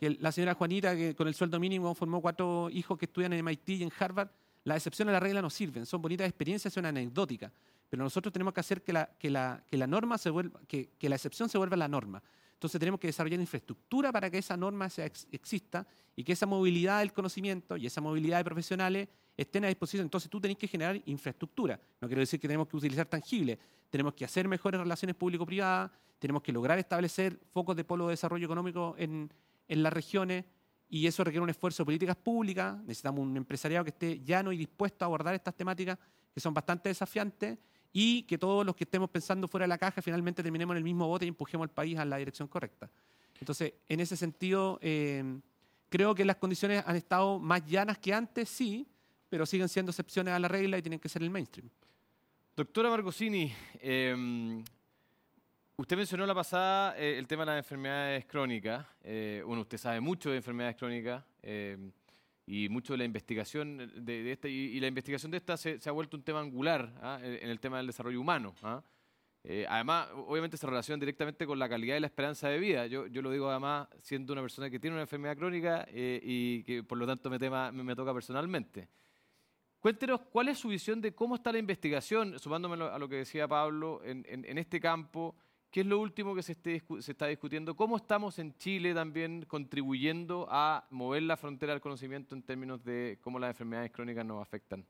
[0.00, 3.44] Que la señora Juanita, que con el sueldo mínimo formó cuatro hijos que estudian en
[3.44, 4.28] MIT y en Harvard,
[4.64, 7.52] las excepciones a la regla no sirven, son bonitas experiencias, son anecdóticas.
[7.90, 10.90] Pero nosotros tenemos que hacer que la, que la, que la norma se vuelva, que,
[10.98, 12.22] que la excepción se vuelva la norma.
[12.54, 17.00] Entonces tenemos que desarrollar infraestructura para que esa norma sea, exista y que esa movilidad
[17.00, 20.06] del conocimiento y esa movilidad de profesionales estén a disposición.
[20.06, 21.80] Entonces tú tenés que generar infraestructura.
[22.00, 23.58] No quiero decir que tenemos que utilizar tangible.
[23.92, 28.46] Tenemos que hacer mejores relaciones público-privadas, tenemos que lograr establecer focos de polo de desarrollo
[28.46, 29.30] económico en,
[29.68, 30.46] en las regiones
[30.88, 32.78] y eso requiere un esfuerzo de políticas públicas.
[32.84, 35.98] Necesitamos un empresariado que esté llano y dispuesto a abordar estas temáticas
[36.32, 37.58] que son bastante desafiantes
[37.92, 40.84] y que todos los que estemos pensando fuera de la caja finalmente terminemos en el
[40.84, 42.90] mismo bote y empujemos al país a la dirección correcta.
[43.40, 45.38] Entonces, en ese sentido, eh,
[45.90, 48.88] creo que las condiciones han estado más llanas que antes, sí,
[49.28, 51.68] pero siguen siendo excepciones a la regla y tienen que ser el mainstream.
[52.54, 54.62] Doctora Margosini, em,
[55.74, 58.86] usted mencionó la pasada eh, el tema de las enfermedades crónicas.
[59.02, 61.90] Eh, bueno, usted sabe mucho de enfermedades crónicas em,
[62.44, 66.14] y mucho de la investigación de, esta, y, la investigación de esta se, ha vuelto
[66.14, 67.20] un tema angular ¿ah?
[67.22, 68.54] en el tema del desarrollo humano.
[68.62, 68.82] ¿ah?
[69.44, 72.86] Eh, además, obviamente se relaciona directamente con la calidad y la esperanza de vida.
[72.86, 76.98] Yo, lo digo además siendo una persona que tiene una enfermedad crónica y que por
[76.98, 78.90] lo tanto me toca personalmente.
[79.82, 83.48] Cuéntenos cuál es su visión de cómo está la investigación, sumándome a lo que decía
[83.48, 85.34] Pablo, en, este campo.
[85.72, 87.74] ¿Qué es lo último que se, está discutiendo?
[87.74, 93.18] ¿Cómo estamos en Chile también contribuyendo a mover la frontera del conocimiento en términos de
[93.22, 94.86] cómo las enfermedades crónicas nos afectan?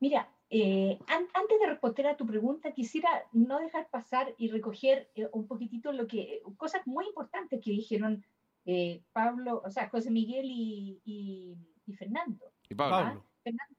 [0.00, 5.28] Mira, eh, antes de responder a tu pregunta, quisiera no dejar pasar y recoger eh,
[5.32, 8.24] un poquitito lo que, cosas muy importantes que dijeron
[8.66, 11.56] eh, Pablo, o sea, José Miguel y, y
[11.96, 12.52] Fernando.
[12.68, 12.96] Y Pablo.
[12.96, 13.26] Pablo.
[13.42, 13.76] Fernando,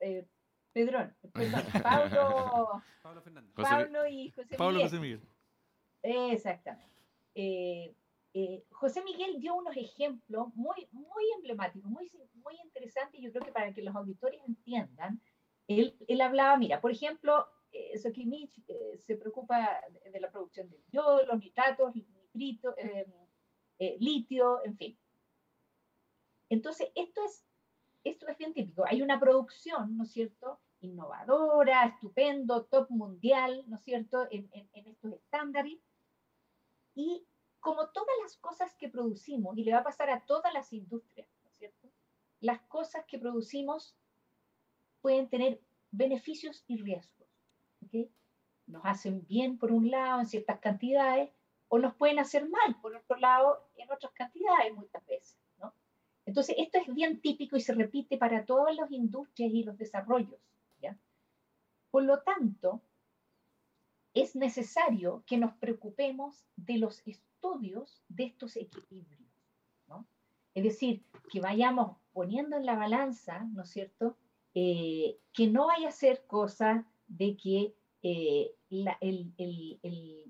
[0.00, 0.26] eh,
[0.72, 3.52] Pedrón, perdón, Pablo, Pablo Fernández.
[3.54, 4.88] Pablo y José Pablo Miguel.
[4.88, 5.22] José Miguel.
[6.02, 7.02] Exactamente.
[7.34, 7.94] Eh,
[8.34, 13.52] eh, José Miguel dio unos ejemplos muy, muy emblemáticos, muy, muy interesantes, yo creo que
[13.52, 15.20] para que los auditores entiendan,
[15.66, 20.68] él, él hablaba, mira, por ejemplo, eh, Sokimich eh, se preocupa de, de la producción
[20.68, 23.06] del yodo, los nitratos, nitrito, eh,
[23.78, 24.98] eh, litio, en fin.
[26.50, 27.44] Entonces, esto es,
[28.04, 28.84] esto es bien típico.
[28.86, 34.68] Hay una producción, ¿no es cierto?, innovadora, estupendo, top mundial, ¿no es cierto?, en, en-
[34.72, 35.78] en estos estándares.
[36.94, 37.26] Y
[37.60, 41.28] como todas las cosas que producimos, y le va a pasar a todas las industrias,
[41.42, 41.88] ¿no es cierto?,
[42.40, 43.96] las cosas que producimos
[45.00, 47.28] pueden tener beneficios y riesgos.
[47.84, 48.08] ¿ok?
[48.66, 51.30] Nos hacen bien por un lado en ciertas cantidades,
[51.68, 55.36] o nos pueden hacer mal por otro lado en otras cantidades muchas veces.
[56.28, 60.40] Entonces, esto es bien típico y se repite para todas las industrias y los desarrollos.
[60.80, 60.96] ¿ya?
[61.90, 62.82] Por lo tanto,
[64.12, 69.18] es necesario que nos preocupemos de los estudios de estos equilibrios.
[70.54, 74.16] Es decir, que vayamos poniendo en la balanza, ¿no es cierto?,
[74.54, 78.50] Eh, que no vaya a ser cosa de que eh,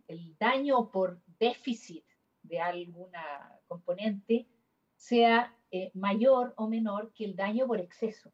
[0.08, 2.04] el daño por déficit
[2.42, 3.24] de alguna
[3.68, 4.46] componente
[4.96, 8.33] sea eh, mayor o menor que el daño por exceso.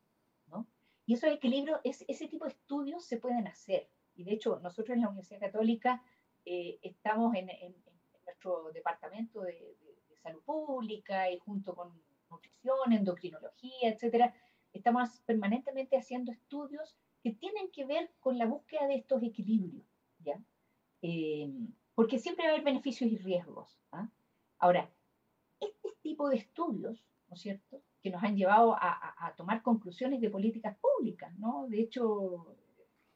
[0.48, 0.66] ¿no?
[1.06, 3.88] Y esos equilibrios, es, ese tipo de estudios se pueden hacer.
[4.14, 6.02] Y de hecho, nosotros en la Universidad Católica
[6.44, 11.92] eh, estamos en, en- en nuestro departamento de, de- de salud pública y junto con
[12.30, 14.34] nutrición, endocrinología, etcétera,
[14.72, 19.86] estamos permanentemente haciendo estudios que tienen que ver con la búsqueda de estos equilibrios,
[20.18, 20.38] ¿ya?
[21.02, 21.50] Eh,
[21.94, 23.78] porque siempre va a haber beneficios y riesgos.
[23.92, 24.08] ¿ah?
[24.58, 24.90] Ahora,
[25.60, 27.02] este tipo de estudios,
[27.34, 31.36] ¿no es cierto?, que nos han llevado a, a- a tomar conclusiones de políticas públicas,
[31.36, 31.66] ¿no?
[31.68, 32.46] De hecho,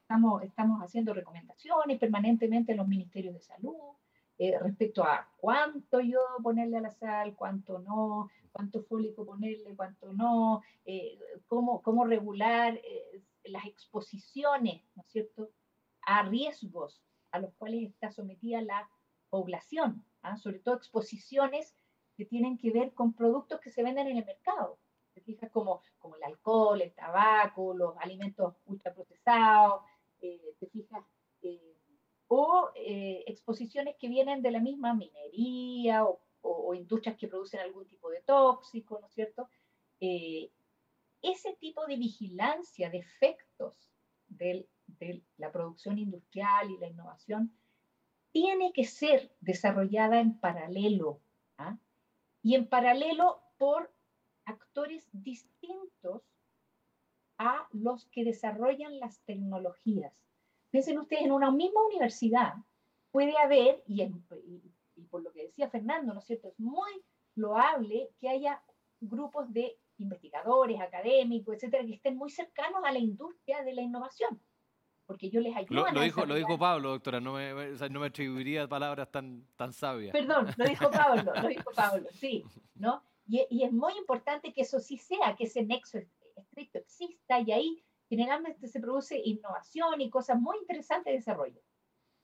[0.03, 3.77] estamos, estamos haciendo recomendaciones permanentemente en los ministerios de salud
[4.39, 10.13] eh, respecto a cuánto yodo ponerle a la sal, cuánto no, cuánto fólico ponerle, cuánto
[10.13, 15.51] no, eh, cómo, cómo regular eh, las exposiciones, ¿no es cierto?,
[16.03, 18.89] a riesgos a los cuales está sometida la
[19.31, 20.37] población, ¿ah?
[20.39, 21.77] sobre todo exposiciones
[22.19, 24.81] que tienen que ver con productos que se venden en el mercado.
[25.15, 25.51] ¿Te fijas?
[25.53, 25.81] Como,
[26.17, 29.85] el alcohol, el tabaco, los alimentos ultraprocesados,
[30.21, 31.05] eh, ¿te fijas?
[31.43, 31.77] Eh,
[32.27, 37.61] o eh, exposiciones que vienen de la misma minería o, o- o industrias que producen
[37.61, 39.49] algún tipo de tóxico, ¿no es cierto?
[40.01, 40.51] Eh,
[41.23, 43.93] ese tipo de vigilancia de efectos
[44.27, 47.53] del- de la producción industrial y la innovación
[48.33, 51.21] tiene que ser desarrollada en paralelo,
[51.59, 51.79] ¿ah?
[52.49, 53.93] Y en paralelo por
[54.47, 56.23] actores distintos
[57.37, 60.15] a los que desarrollan las tecnologías.
[60.71, 62.55] Piensen ustedes, en una misma universidad
[63.11, 64.03] puede haber, y,
[65.11, 66.49] por lo que decía Fernando, ¿no es cierto?
[66.49, 66.91] Es muy
[67.35, 68.65] loable que haya
[68.99, 74.41] grupos de investigadores, académicos, etcétera, que estén muy cercanos a la industria de la innovación,
[75.09, 77.89] porque yo les ayudo Lo, dijo, lo dijo desarrollar- Pablo, doctora, no me, o sea,
[77.89, 80.13] no me atribuiría palabras tan, tan sabias.
[80.13, 82.45] Perdón, lo dijo Pablo, lo dijo Pablo, sí,
[82.75, 83.03] ¿no?
[83.27, 85.99] Y, y es muy importante que eso sí sea, que ese nexo
[86.37, 91.63] estricto exista y ahí generalmente se produce innovación y cosas muy interesantes de desarrollo.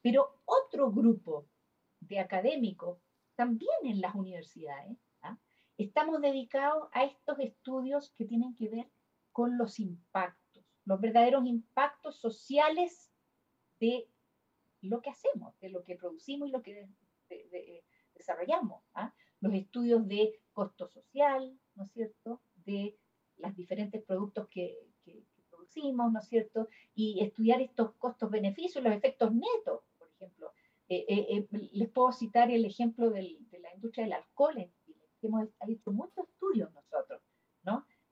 [0.03, 1.49] Pero otro grupo
[2.01, 2.99] de académicos,
[3.35, 5.39] también en las universidades, ¿ah?
[5.79, 8.91] estamos dedicados a estos estudios que tienen que ver
[9.33, 10.44] con los impactos,
[10.85, 13.13] los verdaderos impactos sociales
[13.81, 14.09] de
[14.81, 16.89] lo que hacemos, de lo que producimos y lo que
[17.29, 18.83] de- desarrollamos.
[18.95, 19.15] ¿ah?
[19.41, 22.41] Los estudios de costo social, ¿no es cierto?
[22.65, 22.97] De
[23.39, 24.79] los diferentes productos que,
[25.51, 26.69] producimos, ¿no es cierto?
[26.95, 30.53] Y estudiar estos costos-beneficios, los efectos netos, por ejemplo.
[30.89, 35.01] Eh, eh, eh, les puedo citar el ejemplo de la industria del alcohol en Chile,
[35.21, 37.14] que hemos hecho muchos estudios nosotros, ¿no?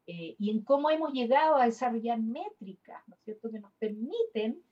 [0.07, 4.63] Eh, y en cómo hemos llegado a desarrollar métricas, ¿no es cierto?, que nos permiten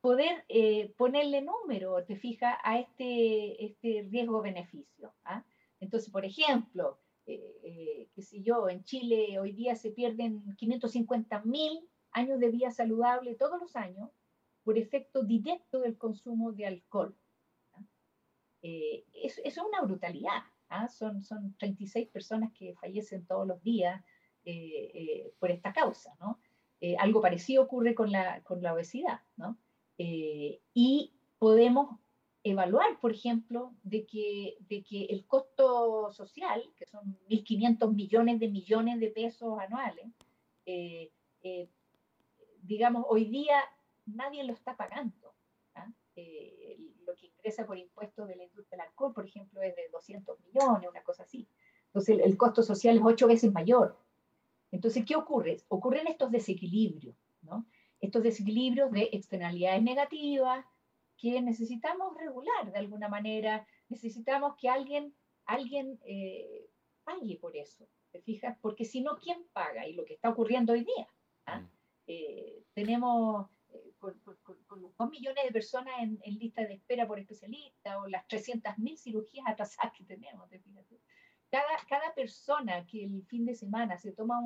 [0.00, 5.14] poder eh, ponerle número, te fijas, a este, este riesgo-beneficio.
[5.24, 5.44] ¿ah?
[5.80, 11.42] Entonces, por ejemplo, eh, eh, qué sé yo, en Chile hoy día se pierden 550
[11.42, 14.10] mil años de vida saludable todos los años
[14.62, 17.16] por efecto directo del consumo de alcohol.
[17.72, 17.82] ¿ah?
[18.62, 20.44] Eh, eso, eso es una brutalidad.
[20.68, 20.88] ¿ah?
[20.88, 24.04] Son, son 36 personas que fallecen todos los días
[24.46, 26.16] eh, eh, por esta causa.
[26.20, 26.40] ¿no?
[26.80, 29.20] Eh, algo parecido ocurre con la, con la obesidad.
[29.36, 29.58] ¿no?
[29.98, 31.98] Eh, y podemos
[32.42, 38.48] evaluar, por ejemplo, de que, de que el costo social, que son 1.500 millones de
[38.48, 40.06] millones de pesos anuales,
[40.64, 41.10] eh,
[41.42, 41.68] eh,
[42.62, 43.58] digamos, hoy día
[44.06, 45.34] nadie lo está pagando.
[45.74, 45.90] ¿ah?
[46.14, 49.88] Eh, lo que ingresa por impuestos de la industria del alcohol, por ejemplo, es de
[49.90, 51.48] 200 millones, una cosa así.
[51.86, 53.98] Entonces, el, el costo social es ocho veces mayor.
[54.70, 55.58] Entonces, ¿qué ocurre?
[55.68, 57.66] Ocurren estos desequilibrios, ¿no?
[58.00, 60.64] Estos desequilibrios de externalidades negativas,
[61.16, 65.14] que necesitamos regular de alguna manera, necesitamos que alguien,
[65.46, 66.68] alguien eh,
[67.04, 68.58] pague por eso, ¿te fijas?
[68.60, 69.86] Porque si no, ¿quién paga?
[69.86, 71.08] Y lo que está ocurriendo hoy día.
[71.46, 71.60] ¿ah?
[71.60, 71.70] Mm.
[72.08, 78.06] Eh, tenemos eh, con, dos millones de personas en, lista de espera por especialista o
[78.06, 80.84] las 300.000 cirugías atrasadas que tenemos, ¿te fijas?
[81.50, 84.40] Cada, cada persona que el fin de semana se toma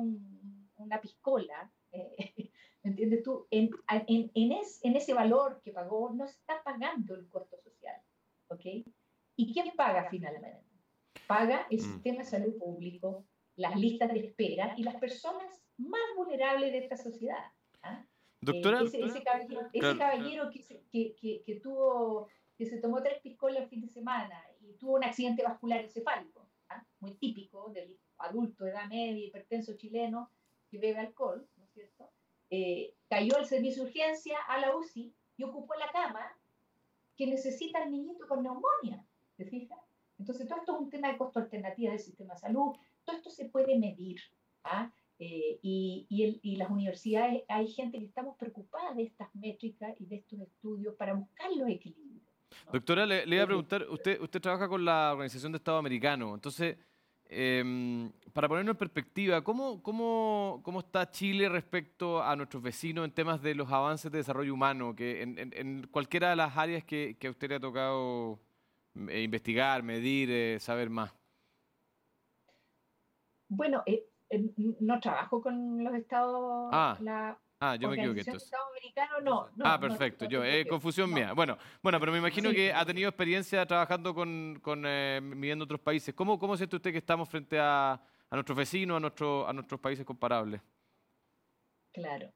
[0.77, 1.71] una piscola,
[2.83, 3.47] ¿Me entiendes tú?
[3.51, 3.69] En,
[4.07, 4.51] en, en,
[4.83, 7.95] en, ese valor que pagó no está pagando el costo social.
[8.47, 8.65] ¿Ok?
[9.35, 10.65] ¿Y quién paga finalmente?
[11.27, 11.81] Paga el mm.
[11.81, 16.97] sistema de salud público, las listas de espera y las personas más vulnerables de esta
[16.97, 17.51] sociedad.
[17.83, 18.03] ¿ah?
[18.41, 18.81] Doctora.
[18.81, 23.89] Eh, ese, caballero, que, que, que, tuvo, que se tomó tres piscolas el fin de
[23.89, 26.40] semana y tuvo un accidente vascular encefálico.
[26.99, 30.29] Muy típico del adulto edad media, hipertenso chileno
[30.69, 32.09] que bebe alcohol, ¿no es cierto?
[32.49, 36.35] Eh, cayó al servicio de urgencia a la UCI y ocupó la cama
[37.15, 39.03] que necesita el niñito con neumonía.
[39.37, 39.79] ¿Te fijas?
[40.19, 42.75] Entonces, todo esto es un tema de costo alternativo del sistema de salud.
[43.03, 44.21] Todo esto se puede medir.
[44.63, 44.91] ¿ah?
[45.17, 50.17] Eh, y, y, las universidades, hay gente que estamos preocupada de estas métricas y de
[50.17, 52.10] estos estudios para buscar los equilibrios.
[52.71, 56.33] Doctora, le, le, iba a preguntar, usted, usted trabaja con la Organización de Estado Americano,
[56.33, 56.77] entonces,
[57.33, 63.11] Em, para ponernos en perspectiva, ¿cómo, cómo, ¿cómo, está Chile respecto a nuestros vecinos en
[63.11, 64.93] temas de los avances de desarrollo humano?
[64.93, 68.37] Que en, en, cualquiera de las áreas que, que, a usted le ha tocado
[69.07, 71.15] eh, investigar, medir, eh, saber más.
[73.47, 74.03] Bueno, eh,
[74.81, 77.37] no trabajo con los estados, ah.
[77.63, 78.51] Ah, yo me equivoqué entonces.
[78.71, 80.25] americano, no, ah, perfecto.
[80.25, 81.33] yo, es confusión mía.
[81.33, 85.79] Bueno, bueno, pero me imagino que ha tenido experiencia trabajando con, con eh, midiendo otros
[85.79, 86.15] países.
[86.15, 89.79] ¿Cómo, cómo siente usted que estamos frente a, a nuestros vecinos, a, nuestro, a nuestros
[89.79, 90.59] países comparables?
[91.93, 92.33] Claro.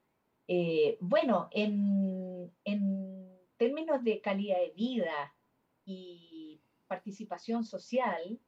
[0.47, 5.33] Eh, bueno, en, en términos de calidad de vida
[5.85, 8.39] y participación social,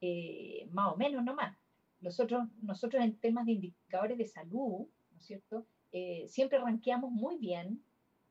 [0.00, 1.56] eh, más o menos nomás.
[2.00, 5.68] Nosotros, nosotros en temas de indicadores de salud, ¿no es cierto?
[5.96, 7.80] Eh, siempre ranqueamos muy bien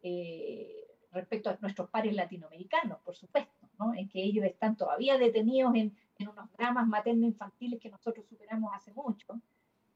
[0.02, 3.93] eh, respecto a nuestros pares latinoamericanos, por supuesto, ¿no?
[3.93, 8.91] en que ellos están todavía detenidos en, en unos dramas materno-infantiles que nosotros superamos hace
[8.91, 9.39] mucho,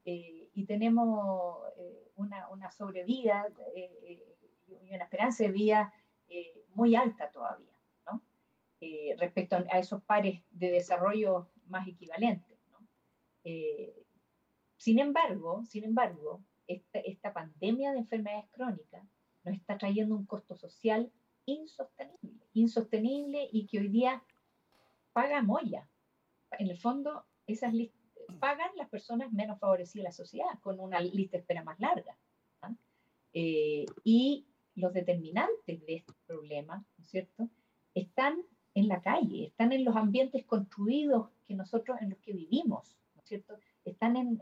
[0.06, 1.58] eh, y tenemos
[2.16, 5.92] una, una, sobrevida y una esperanza de vida
[6.74, 7.76] muy alta todavía,
[8.06, 8.22] ¿no?
[9.18, 12.56] respecto a esos pares de desarrollo más equivalentes.
[12.70, 12.78] ¿no?
[14.78, 19.02] sin embargo, sin embargo, esta, pandemia de enfermedades crónicas
[19.44, 21.10] nos está trayendo un costo social
[21.46, 24.22] insostenible, insostenible y que hoy día
[25.12, 25.88] paga Moya.
[26.58, 27.74] En el fondo, esas
[28.38, 32.16] pagan las personas menos favorecidas de la sociedad, con una lista de espera más larga.
[32.62, 32.74] ¿ah?
[33.32, 37.48] Eh, y los determinantes de este problema, ¿no es cierto?,
[37.94, 38.42] están
[38.74, 43.22] en la calle, están en los ambientes construidos que nosotros, en los que vivimos, ¿no
[43.22, 43.58] es cierto?
[43.90, 44.38] Están en,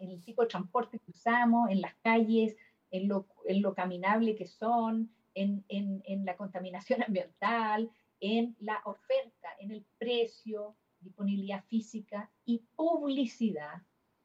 [0.00, 2.56] el tipo de transporte que usamos, en las calles,
[2.90, 7.90] en lo, caminable que son, en, la contaminación ambiental,
[8.20, 13.82] en la oferta, en el precio, disponibilidad física y publicidad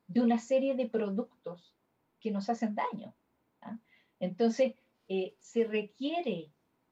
[0.08, 1.76] de una serie de productos
[2.20, 3.15] que nos hacen daño.
[3.62, 3.78] ¿ah?
[4.20, 4.76] Entonces,
[5.08, 6.52] eh, se requiere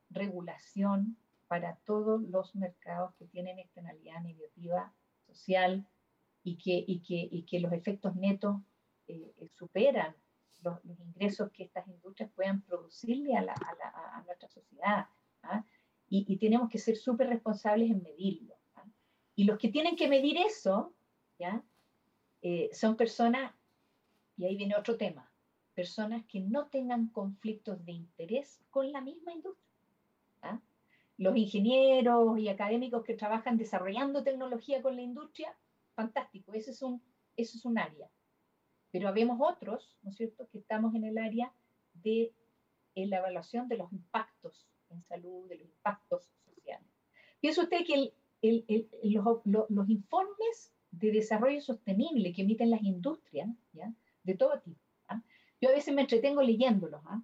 [0.09, 4.93] regulación para todos los mercados que tienen externalidad negativa
[5.27, 5.85] social,
[6.45, 8.61] y que, y que, y que los efectos netos
[9.07, 10.15] eh, eh, superan
[10.61, 15.07] los, ingresos que estas industrias puedan producirle a, la, a, a nuestra sociedad.
[15.41, 15.65] ¿ah?
[16.07, 18.55] Y, y, tenemos que ser súper responsables en medirlo.
[18.75, 18.85] ¿ah?
[19.35, 20.93] Y los que tienen que medir eso
[21.39, 21.63] ¿ya?
[22.43, 23.51] Eh, son personas,
[24.37, 25.31] y ahí viene otro tema,
[25.73, 29.73] personas que no tengan conflictos de interés con la misma industria.
[30.43, 30.61] ¿ah?
[31.17, 35.55] Los ingenieros y académicos que trabajan desarrollando tecnología con la industria
[35.95, 37.01] fantástico, ese es un,
[37.35, 38.09] eso es un área.
[38.91, 41.51] Pero habemos otros, ¿no es cierto?, que estamos en el área
[41.93, 42.33] de
[42.95, 46.87] la evaluación de los impactos en salud, de los impactos sociales.
[47.39, 53.93] Piensa usted que los, informes de desarrollo sostenible que emiten las industrias, ¿ya?
[54.23, 54.79] de todo tipo,
[55.09, 55.21] ¿ah?
[55.59, 57.21] yo a veces me entretengo leyéndolos, ¿ah?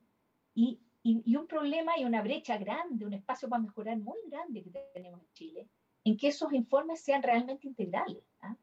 [0.54, 4.70] y y, un problema y una brecha grande, un espacio para mejorar muy grande que
[4.94, 5.68] tenemos en Chile,
[6.04, 8.24] en que esos informes sean realmente integrales.
[8.42, 8.56] ¿ah?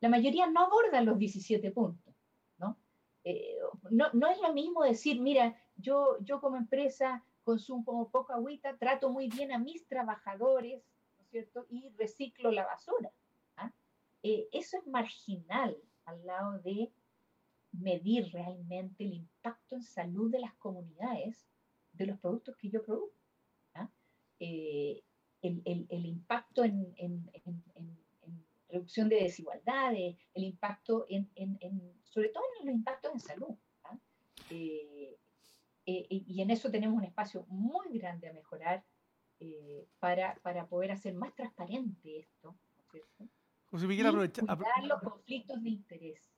[0.00, 2.14] La mayoría no abordan los 17 puntos.
[2.58, 2.76] ¿no?
[3.24, 3.56] Eh,
[3.90, 9.08] no, no, es lo mismo decir, mira, yo, yo como empresa consumo poco agüita, trato
[9.08, 10.82] muy bien a mis trabajadores,
[11.16, 11.66] ¿no es cierto?
[11.70, 13.12] Y reciclo la basura.
[13.56, 13.70] ¿ah?
[14.22, 15.76] Eh, eso es marginal
[16.06, 16.90] al lado de
[17.72, 21.46] medir realmente el impacto en salud de las comunidades
[21.92, 23.14] de los productos que yo produzco.
[24.38, 25.02] Eh,
[25.46, 27.96] el, el, el, impacto en, en, en, en,
[28.68, 31.28] reducción de desigualdades, el impacto en,
[32.02, 33.56] sobre todo en los impactos en salud.
[34.50, 35.16] Eh,
[35.86, 38.84] eh, y en eso tenemos un espacio muy grande a mejorar
[40.00, 42.56] para, para, poder hacer más transparente esto.
[43.70, 44.42] José Miguel, aprovecha,
[44.82, 46.32] los conflictos de interés.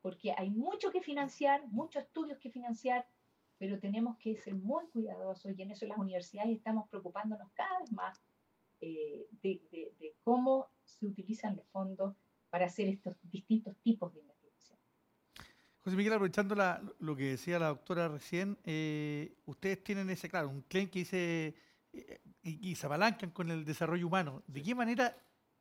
[0.00, 3.06] Porque hay mucho que financiar, muchos estudios que financiar,
[3.62, 7.92] pero tenemos que ser muy cuidadosos y en eso las universidades estamos preocupándonos cada vez
[7.92, 8.20] más
[8.80, 12.16] eh, de, cómo se utilizan los fondos
[12.50, 14.76] para hacer estos distintos tipos de investigación.
[15.84, 16.56] José Miguel, aprovechando
[16.98, 21.54] lo que decía la doctora recién, eh, ustedes tienen ese, claro, un claim que dice
[21.92, 24.42] eh, y, se apalancan con el desarrollo humano.
[24.48, 25.16] ¿De qué manera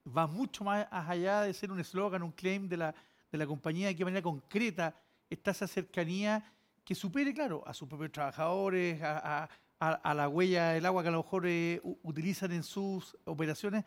[0.07, 2.95] va mucho más allá de ser un eslogan, un claim de la,
[3.31, 3.89] de la compañía?
[3.89, 4.99] ¿De qué manera concreta
[5.29, 6.51] está esa cercanía?
[6.83, 11.23] Que supere, claro, a sus propios trabajadores, a, la huella del agua que a lo
[11.23, 13.83] mejor eh, utilizan en sus operaciones,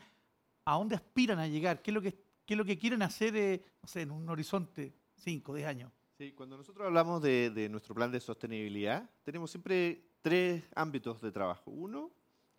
[0.65, 1.83] ¿a dónde aspiran a llegar?
[1.83, 4.95] ¿Qué es lo que, es lo que quieren hacer eh, no sé, en un horizonte
[5.17, 5.93] 5, 10 años?
[6.19, 11.33] Sí, cuando nosotros hablamos de, de, nuestro plan de sostenibilidad, tenemos siempre tres ámbitos de
[11.33, 11.71] trabajo.
[11.71, 12.11] Uno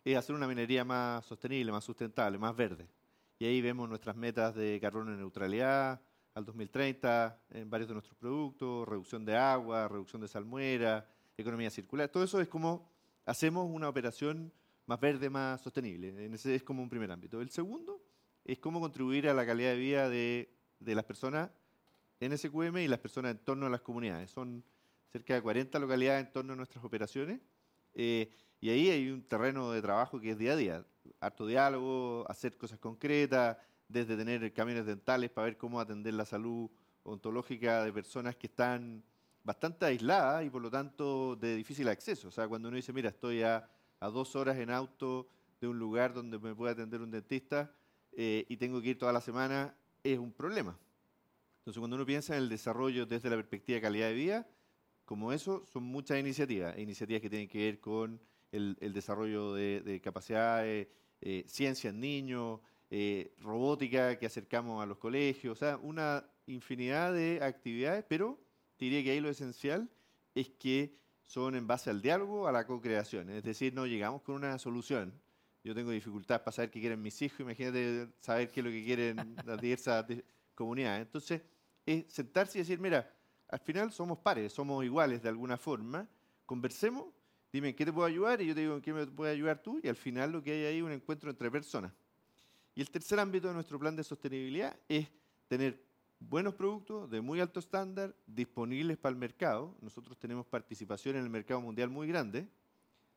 [0.04, 2.88] es hacer una minería más sostenible, más sustentable, más verde.
[3.38, 6.00] Y ahí vemos nuestras metas de carbono neutralidad,
[6.36, 12.10] al 2030 en varios de nuestros productos, reducción de agua, reducción de salmuera, economía circular.
[12.10, 12.92] Todo eso es como
[13.24, 14.52] hacemos una operación
[14.84, 16.12] más verde, más sostenible.
[16.34, 17.40] Ese es como un primer ámbito.
[17.40, 18.02] El segundo
[18.44, 21.48] es cómo contribuir a la calidad de vida de, de las personas
[22.20, 24.30] en SQM y las personas en torno a las comunidades.
[24.30, 24.62] Son
[25.10, 27.40] cerca de 40 localidades en torno a nuestras operaciones.
[27.94, 28.30] Eh,
[28.60, 30.86] y ahí hay un terreno de trabajo que es día a día.
[31.18, 33.56] Harto diálogo, hacer cosas concretas,
[33.88, 36.70] desde tener camiones dentales para ver cómo atender la salud
[37.02, 39.02] ontológica de personas que están
[39.44, 42.28] bastante aisladas y por lo tanto de difícil acceso.
[42.28, 43.68] O sea, cuando uno dice, mira, estoy a,
[44.00, 45.28] dos horas en auto
[45.60, 47.72] de un lugar donde me puede atender un dentista
[48.12, 50.76] eh, y tengo que ir toda la semana, es un problema.
[51.58, 54.46] Entonces, cuando uno piensa en el desarrollo desde la perspectiva de calidad de vida,
[55.04, 56.76] como eso, son muchas iniciativas.
[56.78, 58.20] Iniciativas que tienen que ver con
[58.52, 60.88] el, desarrollo de, capacidades,
[61.20, 62.60] eh, ciencia en niños,
[62.90, 68.38] eh, robótica que acercamos a los colegios, o sea, una infinidad de actividades, pero
[68.78, 69.90] diría que ahí lo esencial
[70.34, 74.36] es que son en base al diálogo, a la co-creación, es decir, no llegamos con
[74.36, 75.20] una solución.
[75.64, 78.84] Yo tengo dificultades para saber qué quieren mis hijos, imagínate saber qué es lo que
[78.84, 80.06] quieren las diversas
[80.54, 81.06] comunidades.
[81.06, 81.42] Entonces,
[81.84, 83.12] es sentarse y decir, mira,
[83.48, 86.08] al final somos pares, somos iguales de alguna forma,
[86.44, 87.06] conversemos,
[87.52, 89.60] dime en qué te puedo ayudar y yo te digo en qué me puedes ayudar
[89.60, 91.92] tú y al final lo que hay ahí es un encuentro entre personas.
[92.76, 95.08] Y el tercer ámbito de nuestro plan de sostenibilidad es
[95.48, 95.82] tener
[96.20, 99.74] buenos productos de muy alto estándar disponibles para el mercado.
[99.80, 102.46] Nosotros tenemos participación en el mercado mundial muy grande,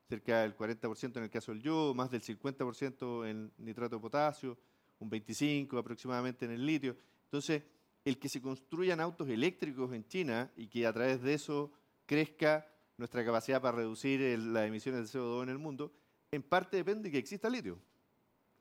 [0.08, 4.58] cerca del 40% en el caso del yodo, más del 50% en nitrato de potasio,
[4.98, 6.96] un 25% aproximadamente en el litio.
[7.26, 7.62] Entonces,
[8.06, 11.70] el que se construyan autos eléctricos en China y que a través de eso
[12.06, 15.92] crezca nuestra capacidad para reducir las emisiones de CO2 en el mundo,
[16.32, 17.78] en parte depende de que exista litio.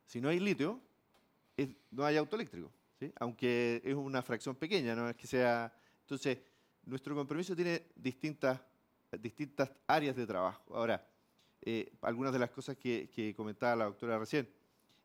[0.05, 0.81] Si no hay litio,
[1.91, 2.71] no hay auto eléctrico,
[3.17, 5.73] aunque es una fracción pequeña, no es que sea...
[6.01, 6.39] Entonces,
[6.85, 8.61] nuestro compromiso tiene distintas,
[9.21, 10.75] distintas áreas de trabajo.
[10.75, 11.07] Ahora,
[11.63, 14.49] eh, algunas de las cosas que, comentaba la doctora recién.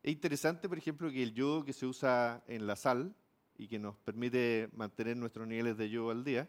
[0.02, 3.14] Es interesante, por ejemplo, que el yodo que se usa en la sal
[3.56, 6.48] y que nos permite mantener nuestros niveles de yodo al día,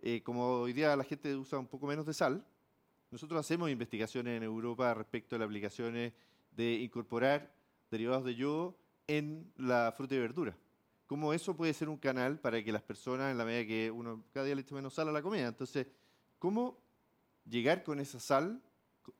[0.00, 2.44] eh, como hoy día la gente usa un poco menos de sal,
[3.10, 6.12] nosotros hacemos investigaciones en Europa respecto a las aplicaciones
[6.50, 7.54] de incorporar
[7.90, 8.76] derivados de yodo
[9.06, 10.56] en la fruta y verdura.
[11.06, 14.24] Cómo eso puede ser un canal para que las personas, en la medida que uno
[14.32, 15.86] cada día le eche menos sal a la comida, entonces,
[16.38, 16.78] ¿cómo
[17.48, 18.62] llegar con esa sal,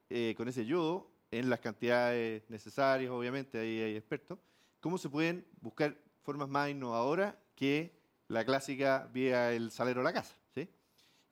[0.09, 4.39] eh, con ese yodo, en las cantidades necesarias, obviamente, ahí hay expertos,
[4.81, 7.93] cómo se pueden buscar formas más innovadoras que
[8.29, 10.37] la clásica vía el salero a la casa.
[10.55, 10.69] ¿sí?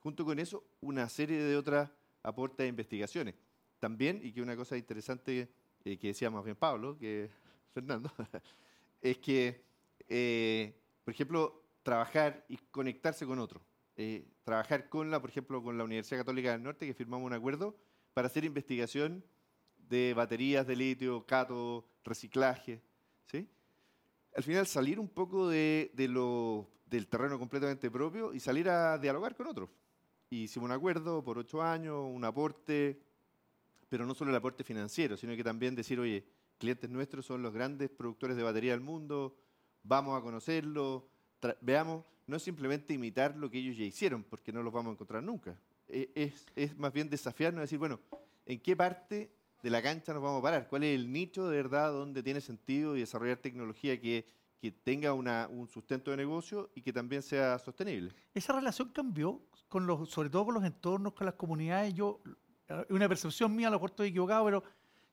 [0.00, 1.90] Junto con eso, una serie de otras
[2.22, 3.34] aportes de investigaciones.
[3.78, 5.48] También, y que una cosa interesante
[5.84, 7.30] eh, que decía más bien Pablo, que
[7.72, 8.10] Fernando,
[9.00, 9.64] es que,
[10.08, 13.60] eh, por ejemplo, trabajar y conectarse con otro.
[13.96, 17.34] eh, trabajar con la, por ejemplo, con la Universidad Católica del Norte, que firmamos un
[17.34, 17.76] acuerdo
[18.14, 19.24] para hacer investigación
[19.88, 22.80] de baterías de litio, cátodo, reciclaje.
[23.26, 23.48] ¿sí?
[24.34, 28.98] Al final salir un poco de, de lo, del terreno completamente propio y salir a
[28.98, 29.68] dialogar con otros.
[30.30, 32.98] Y hicimos un acuerdo por ocho años, un aporte,
[33.88, 36.24] pero no solo el aporte financiero, sino que también decir, oye,
[36.62, 39.36] clientes nuestros son los grandes productores de batería del mundo,
[39.82, 41.02] vamos a conocerlos,
[41.60, 44.92] veamos, no es simplemente imitar lo que ellos ya hicieron, porque no los vamos a
[44.92, 45.58] encontrar nunca.
[45.88, 47.98] E, es, es más bien desafiarnos a decir, bueno,
[48.46, 50.68] ¿en qué parte de la cancha nos vamos a parar?
[50.68, 54.24] ¿Cuál es el nicho de verdad donde tiene sentido y desarrollar tecnología que,
[54.60, 58.12] que tenga una, un sustento de negocio y que también sea sostenible?
[58.34, 61.92] Esa relación cambió, con los, sobre todo con los entornos, con las comunidades.
[61.92, 62.20] Yo,
[62.68, 64.62] es una percepción mía, a lo mejor estoy equivocado, pero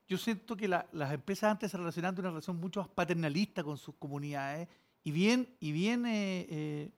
[0.10, 3.78] yo siento que las empresas antes se relacionaban de una relación mucho más paternalista con
[3.78, 4.68] sus comunidades
[5.03, 6.89] y bien, y bien eh, eh,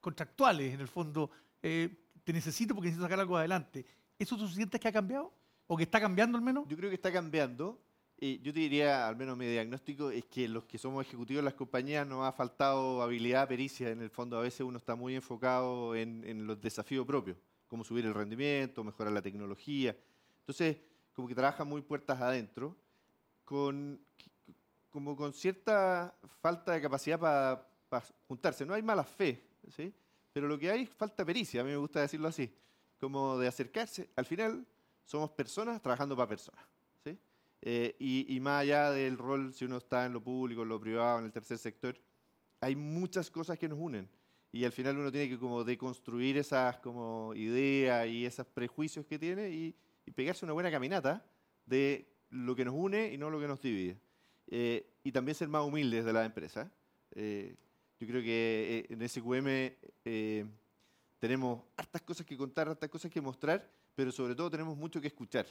[0.00, 1.32] contractuales, en el fondo.
[1.60, 3.84] Eh, te necesito porque necesito sacar algo adelante.
[4.16, 5.32] ¿Eso tú sientes que ha cambiado?
[5.66, 6.64] ¿O que está cambiando al menos?
[6.68, 7.82] Yo creo que está cambiando.
[8.20, 11.54] yo te diría, al menos mi diagnóstico, es que los que somos ejecutivos de las
[11.54, 13.90] compañías nos ha faltado habilidad, pericia.
[13.90, 17.82] En el fondo, a veces uno está muy enfocado en, en los desafíos propios, como
[17.82, 19.96] subir el rendimiento, mejorar la tecnología.
[20.38, 20.76] Entonces,
[21.20, 22.74] como que trabaja muy puertas adentro,
[23.44, 24.00] con,
[24.88, 28.64] como con cierta falta de capacidad para juntarse.
[28.64, 29.92] No hay mala fe, ¿sí?
[30.32, 32.50] pero lo que hay es falta pericia, a mí me gusta decirlo así,
[32.98, 34.08] como de acercarse.
[34.16, 34.66] Al final
[35.04, 36.64] somos personas trabajando para personas.
[37.04, 37.18] ¿sí?
[37.60, 40.80] Eh, y, y, más allá del rol, si uno está en lo público, en lo
[40.80, 42.00] privado, en el tercer sector,
[42.62, 44.08] hay muchas cosas que nos unen.
[44.52, 49.18] Y al final uno tiene que como deconstruir esas como ideas y esos prejuicios que
[49.18, 49.76] tiene y,
[50.06, 51.24] y pegarse una buena caminata
[51.66, 53.98] de lo que nos une y no lo que nos divide.
[54.46, 56.70] Eh, y también ser más humildes de la empresa.
[57.12, 57.56] Eh,
[58.00, 59.46] yo creo que eh, en SQM
[60.06, 60.46] eh,
[61.18, 65.08] tenemos hartas cosas que contar, hartas cosas que mostrar, pero sobre todo tenemos mucho que
[65.08, 65.46] escuchar.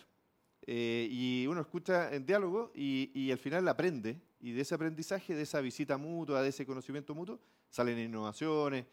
[0.66, 4.20] Eh, y uno escucha en diálogo y, y, al final aprende.
[4.40, 7.40] Y de ese aprendizaje, de esa visita mutua, de ese conocimiento mutuo,
[7.70, 8.86] salen innovaciones.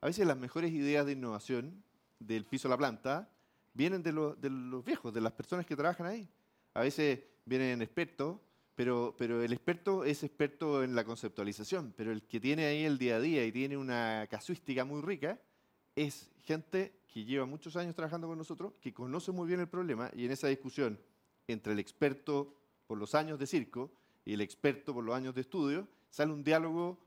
[0.00, 1.84] A veces las mejores ideas de innovación
[2.18, 3.30] del piso a la planta
[3.74, 6.28] vienen de, lo, de los viejos, de las personas que trabajan ahí.
[6.72, 8.38] A veces vienen expertos
[8.74, 12.98] pero, pero el experto es experto en la conceptualización, pero el que tiene ahí el
[12.98, 15.38] día a día y tiene una casuística muy rica
[15.94, 20.10] es gente que lleva muchos años trabajando con nosotros, que conoce muy bien el problema
[20.14, 20.98] y en esa discusión
[21.46, 22.52] entre el experto
[22.88, 23.92] por los años de circo
[24.24, 26.98] y el experto por los años de estudio, sale un diálogo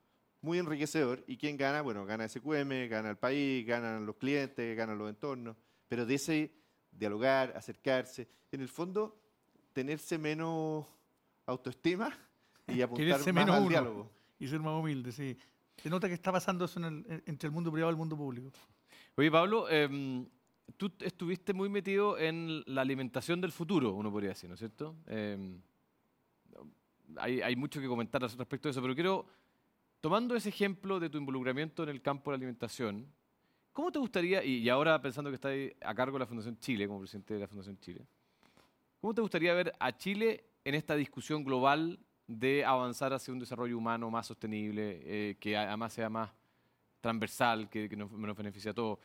[0.41, 4.97] muy enriquecedor y quién gana, bueno, gana SQM, gana el país, ganan los clientes, ganan
[4.97, 5.57] los entornos,
[5.87, 6.53] pero de ese
[6.91, 9.19] dialogar, acercarse, en el fondo
[9.73, 10.85] tenerse menos
[11.45, 12.11] autoestima
[12.67, 14.11] y apuntar más menos al uno diálogo.
[14.39, 15.37] Y ser más humilde, sí.
[15.77, 18.17] Se nota que está pasando eso en el, entre el mundo privado y el mundo
[18.17, 18.51] público.
[19.15, 20.25] Oye, Pablo, eh,
[20.75, 24.95] tú estuviste muy metido en la alimentación del futuro, uno podría decir, ¿no es cierto?
[25.07, 25.59] Eh,
[27.17, 29.27] hay, hay, mucho que comentar respecto a eso, pero quiero,
[30.01, 33.07] tomando ese ejemplo de tu involucramiento en el campo de la alimentación,
[33.77, 35.53] ¿cómo te gustaría, y, ahora pensando que estás
[35.87, 38.07] a cargo de la Fundación Chile, como presidente de la Fundación Chile,
[38.99, 43.77] ¿cómo te gustaría ver a Chile en esta discusión global de avanzar hacia un desarrollo
[43.77, 46.31] humano más sostenible, eh, que además sea más
[47.01, 48.97] transversal, que, que nos, nos, beneficie a todos.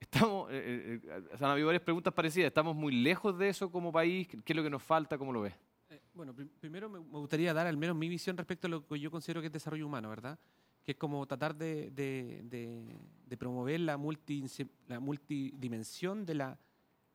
[0.00, 2.46] Estamos, eh, eh, han habido varias preguntas parecidas.
[2.46, 4.26] ¿Estamos muy lejos de eso como país?
[4.26, 5.18] ¿Qué es lo que nos falta?
[5.18, 5.54] ¿Cómo lo ves?
[5.90, 8.86] Eh, bueno, pr primero me, me gustaría dar al menos mi visión respecto a lo
[8.86, 10.38] que yo considero que es desarrollo humano, ¿verdad?
[10.84, 14.44] Que es como tratar de, de, de, de promover la, multi,
[14.86, 16.58] la multidimensión de la,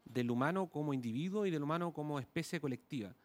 [0.06, 3.16] del humano como individuo y del humano como especie colectiva.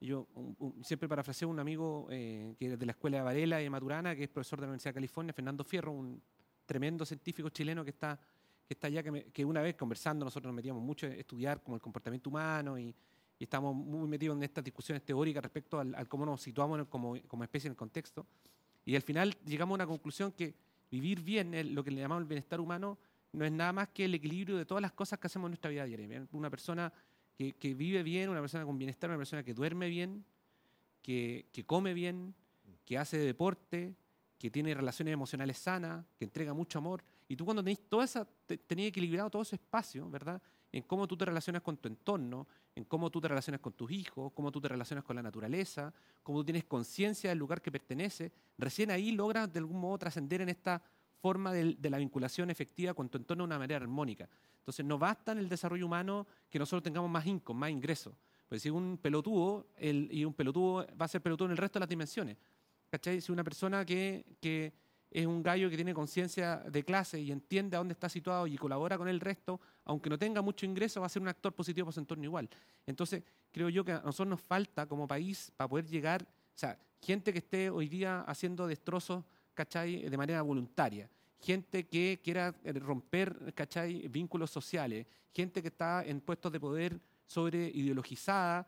[0.00, 3.22] Yo un, un, siempre parafraseo a un amigo eh, que es de la Escuela de
[3.22, 6.22] Varela y de Maturana, que es profesor de la Universidad de California, Fernando Fierro, un
[6.64, 8.18] tremendo científico chileno que está,
[8.66, 11.62] que está allá, que, me, que una vez conversando nosotros nos metíamos mucho a estudiar
[11.62, 12.94] como el comportamiento humano y,
[13.38, 17.16] y estamos muy metidos en estas discusiones teóricas respecto al, al cómo nos situamos como,
[17.26, 18.26] como, especie en el contexto.
[18.84, 20.54] Y al final llegamos a una conclusión que
[20.90, 22.98] vivir bien, lo que le llamamos el bienestar humano,
[23.32, 25.70] no es nada más que el equilibrio de todas las cosas que hacemos en nuestra
[25.70, 26.26] vida diaria.
[26.32, 26.92] Una persona
[27.36, 30.24] que, que, vive bien, una persona con bienestar, una persona que duerme bien,
[31.02, 32.34] que, que come bien,
[32.84, 33.94] que hace deporte,
[34.36, 37.04] que tiene relaciones emocionales sanas, que entrega mucho amor.
[37.28, 38.26] Y tú cuando tenés toda esa,
[38.66, 40.42] tenés equilibrado todo ese espacio, ¿verdad?
[40.72, 43.90] En cómo tú te relacionas con tu entorno, en cómo tú te relacionas con tus
[43.90, 45.92] hijos, cómo tú te relacionas con la naturaleza,
[46.22, 50.40] cómo tú tienes conciencia del lugar que pertenece, recién ahí logras de algún modo trascender
[50.40, 50.82] en esta
[51.20, 54.28] forma de, de, la vinculación efectiva con tu entorno de una manera armónica.
[54.58, 58.14] Entonces, no basta en el desarrollo humano que nosotros tengamos más income, más ingresos.
[58.50, 61.78] Pues si un pelotudo, el, y un pelotudo va a ser pelotudo en el resto
[61.78, 62.36] de las dimensiones.
[62.90, 63.20] ¿Cachai?
[63.20, 64.72] Si una persona que, que,
[65.08, 68.56] es un gallo que tiene conciencia de clase y entiende a dónde está situado y
[68.56, 71.86] colabora con el resto, aunque no tenga mucho ingreso, va a ser un actor positivo
[71.86, 72.48] para su entorno igual.
[72.86, 76.78] Entonces, creo yo que a nosotros nos falta como país para poder llegar, o sea,
[77.00, 79.24] gente que esté hoy día haciendo destrozos,
[79.54, 81.08] ¿cachai?, de manera voluntaria.
[81.40, 85.06] Gente que quiera eh, romper, ¿cachai?, vínculos sociales.
[85.32, 88.66] Gente que está en puestos de poder sobre ideologizada,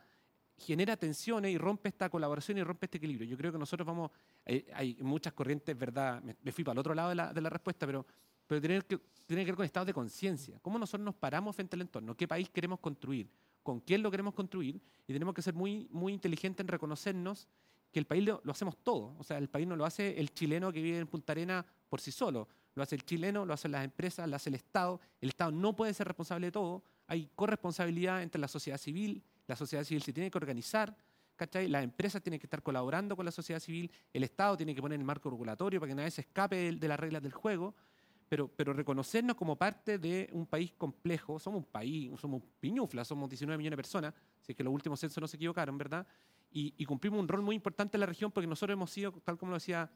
[0.57, 3.29] genera tensiones y rompe esta colaboración y rompe este equilibrio.
[3.29, 4.11] Yo creo que nosotros vamos,
[4.45, 6.23] hay, hay muchas corrientes, ¿verdad?
[6.23, 8.07] Me, me, fui para el otro lado de la, de la respuesta, pero,
[8.53, 10.59] pero tiene, que, tiene que ver con estados de conciencia.
[10.61, 12.15] ¿Cómo nosotros nos paramos frente al entorno?
[12.15, 13.31] ¿Qué país queremos construir?
[13.63, 14.79] ¿Con quién lo queremos construir?
[15.07, 17.49] Y tenemos que ser muy, muy inteligentes en reconocernos
[17.91, 19.17] que el país lo, lo hacemos todo.
[19.19, 22.03] O sea, el país no lo hace el chileno que vive en Punta Arena por
[22.03, 22.47] sí solo.
[22.75, 25.01] Lo hace el chileno, lo hacen las empresas, lo hace el Estado.
[25.19, 26.83] El Estado no puede ser responsable de todo.
[27.07, 30.95] Hay corresponsabilidad entre la sociedad civil, la sociedad civil se tiene que organizar,
[31.37, 31.69] ¿cachai?
[31.69, 34.99] Las empresas tienen que estar colaborando con la sociedad civil, el Estado tiene que poner
[34.99, 37.75] el marco regulatorio para que nadie se escape de, de las reglas del juego,
[38.33, 43.29] pero, pero, reconocernos como parte de un país complejo, somos un país, somos piñufla, somos
[43.29, 46.07] 19 millones de personas, si es que los últimos censos no se equivocaron, ¿verdad?
[46.51, 49.37] Y, y, cumplimos un rol muy importante en la región porque nosotros hemos sido, tal
[49.37, 49.91] como lo decía,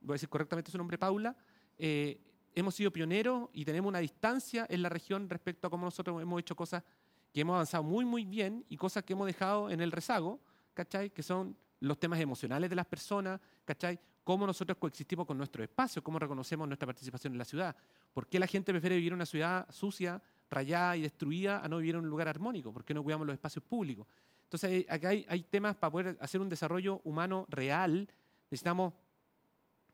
[0.00, 1.36] voy a decir correctamente su nombre, Paula,
[1.76, 2.18] eh,
[2.54, 6.40] hemos sido pioneros y tenemos una distancia en la región respecto a cómo nosotros hemos
[6.40, 6.82] hecho cosas
[7.30, 10.40] que hemos avanzado muy, muy bien y cosas que hemos dejado en el rezago,
[10.72, 11.10] ¿cachai?
[11.10, 14.00] Que son los temas emocionales de las personas, ¿cachai?
[14.24, 17.74] Cómo nosotros coexistimos con nuestro espacio, cómo reconocemos nuestra participación en la ciudad.
[18.12, 21.78] ¿Por qué la gente prefiere vivir en una ciudad sucia, rayada y destruida a no
[21.78, 22.72] vivir en un lugar armónico?
[22.72, 24.06] ¿Por qué no cuidamos los espacios públicos?
[24.44, 28.08] Entonces, acá hay, hay temas para poder hacer un desarrollo humano real.
[28.50, 28.92] Necesitamos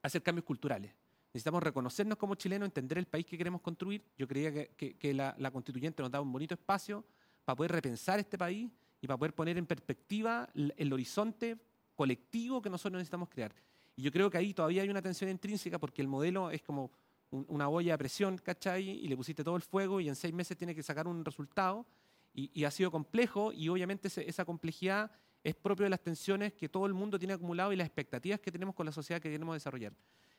[0.02, 0.92] hacer cambios culturales.
[1.32, 4.02] Necesitamos reconocernos como chilenos, entender el país que queremos construir.
[4.16, 7.04] Yo creía que, que, que la, la, constituyente nos daba un bonito espacio
[7.44, 8.70] para poder repensar este país
[9.00, 11.58] y para poder poner en perspectiva el, el, horizonte
[11.94, 13.54] colectivo que nosotros necesitamos crear.
[13.98, 16.92] Y yo creo que ahí todavía hay una tensión intrínseca porque el modelo es como
[17.32, 18.90] un, una olla de presión, ¿cachai?
[18.90, 21.84] Y le pusiste todo el fuego y en seis meses tiene que sacar un resultado.
[22.32, 25.10] Y, ha sido complejo y obviamente esa complejidad
[25.42, 28.52] es propio de las tensiones que todo el mundo tiene acumulado y las expectativas que
[28.52, 29.92] tenemos con la sociedad que queremos desarrollar.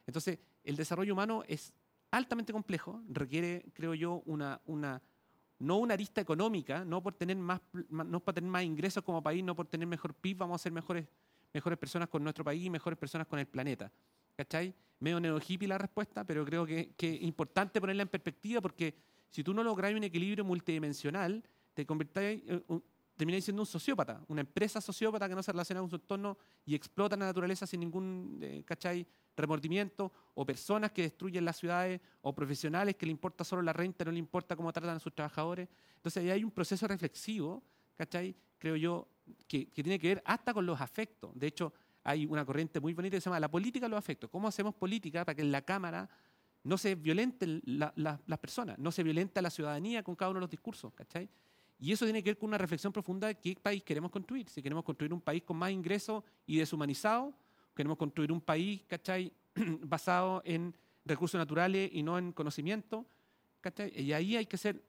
[0.07, 1.73] Entonces, el desarrollo humano es
[2.11, 5.01] altamente complejo, requiere, creo yo, una, una,
[5.57, 9.43] no una arista económica, no por tener más, no por tener más ingresos como país,
[9.43, 11.05] no por tener mejor PIB, vamos a ser mejores,
[11.53, 13.91] mejores personas con nuestro país y mejores personas con el planeta.
[14.35, 14.73] ¿Cachai?
[14.99, 18.95] Medio neo hippie la respuesta, pero creo que, que es importante ponerla en perspectiva porque
[19.29, 21.43] si tú no logras un equilibrio multidimensional,
[21.73, 22.43] te convertís
[23.19, 26.73] termináis siendo un sociópata, una empresa sociópata que no se relaciona con su entorno y
[26.73, 32.33] explota la naturaleza sin ningún, eh, ¿cachai?, remordimiento, o personas que destruyen las ciudades, o
[32.33, 35.67] profesionales que le importa solo la renta, no le importa cómo tratan a sus trabajadores.
[35.97, 37.61] Entonces ahí hay un proceso reflexivo,
[37.97, 39.05] ¿cachai?, creo yo,
[39.47, 41.31] que, que tiene que ver hasta con los afectos.
[41.33, 41.73] De hecho,
[42.03, 44.29] hay una corriente muy bonita que se llama la política de los afectos.
[44.29, 46.09] ¿Cómo hacemos política para que en la Cámara
[46.63, 50.39] no se violenten la, la, las personas, no se violenta la ciudadanía con cada uno
[50.39, 51.29] de los discursos, ¿cachai?
[51.79, 54.49] Y eso tiene que ver con una reflexión profunda de qué país queremos construir.
[54.49, 57.33] Si queremos construir un país con más ingresos y deshumanizado,
[57.73, 59.31] queremos construir un país, ¿cachai?,
[59.81, 60.75] basado en
[61.05, 63.05] recursos naturales y no en conocimiento,
[63.61, 63.93] ¿cachai?
[63.97, 64.83] Y ahí hay que ser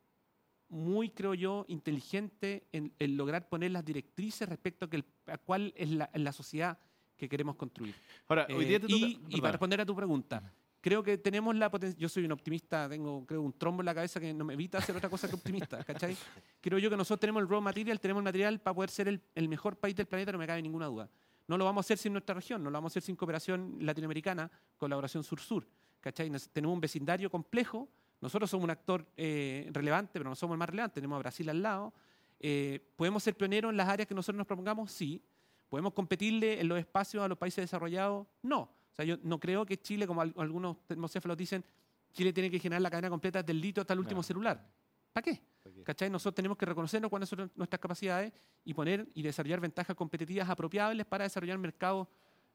[0.70, 5.36] muy, creo yo, inteligente en, en lograr poner las directrices respecto a, que el, a
[5.36, 6.78] cuál es la, la, sociedad
[7.16, 7.94] que queremos construir.
[8.28, 10.42] Ahora, hoy día te toca, y, y, para responder a tu pregunta,
[10.80, 11.98] creo que tenemos la potencia.
[11.98, 14.78] Yo soy un optimista, tengo creo un trombo en la cabeza que no me evita
[14.78, 16.16] hacer otra cosa que optimista, ¿cachai?
[16.60, 19.20] Creo yo que nosotros tenemos el raw material, tenemos el material para poder ser el,
[19.34, 21.10] el, mejor país del planeta, no me cabe ninguna duda.
[21.48, 23.78] No lo vamos a hacer sin nuestra región, no lo vamos a hacer sin cooperación
[23.80, 25.66] latinoamericana, colaboración sur-sur,
[26.00, 26.30] ¿cachai?
[26.30, 27.88] Nos, tenemos un vecindario complejo,
[28.20, 31.48] nosotros somos un actor eh, relevante, pero no somos el más relevante, tenemos a Brasil
[31.48, 31.94] al lado.
[32.38, 34.92] Eh, ¿Podemos ser pioneros en las áreas que nosotros nos propongamos?
[34.92, 35.22] Sí.
[35.68, 38.26] ¿Podemos competirle en los espacios a los países desarrollados?
[38.42, 38.60] No.
[38.60, 41.64] O sea, yo no creo que Chile, como algunos termocéfalos dicen,
[42.12, 44.22] Chile tiene que generar la cadena completa del litio hasta el último no.
[44.22, 44.68] celular.
[45.12, 45.40] ¿Para qué?
[45.62, 45.82] qué?
[45.82, 46.10] ¿Cachai?
[46.10, 48.32] Nosotros tenemos que reconocernos cuáles son nuestras capacidades
[48.64, 52.08] y poner y desarrollar ventajas competitivas apropiables para desarrollar mercados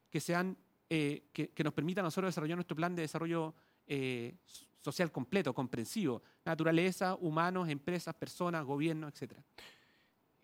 [0.09, 0.57] que sean
[0.89, 3.55] eh, que, que, nos permitan a nosotros desarrollar nuestro plan de desarrollo
[3.87, 4.35] eh,
[4.81, 9.43] social completo, comprensivo, naturaleza, humanos, empresas, personas, gobierno, etcétera.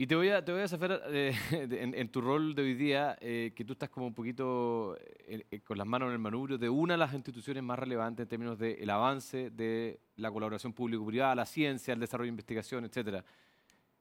[0.02, 0.66] Y te voy a, te voy a
[1.10, 1.36] eh,
[1.94, 5.60] en, tu rol de hoy día, eh, que tú estás como un poquito eh, eh,
[5.60, 8.58] con las manos en el manubrio de una de las instituciones más relevantes en términos
[8.58, 13.24] del de avance de la colaboración público-privada, la ciencia, el desarrollo de investigación, etcétera.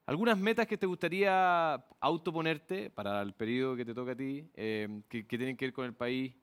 [0.07, 5.03] ¿Algunas metas que te gustaría autoponerte para el periodo que te toca a ti, que,
[5.07, 6.35] que, tienen que ver con el país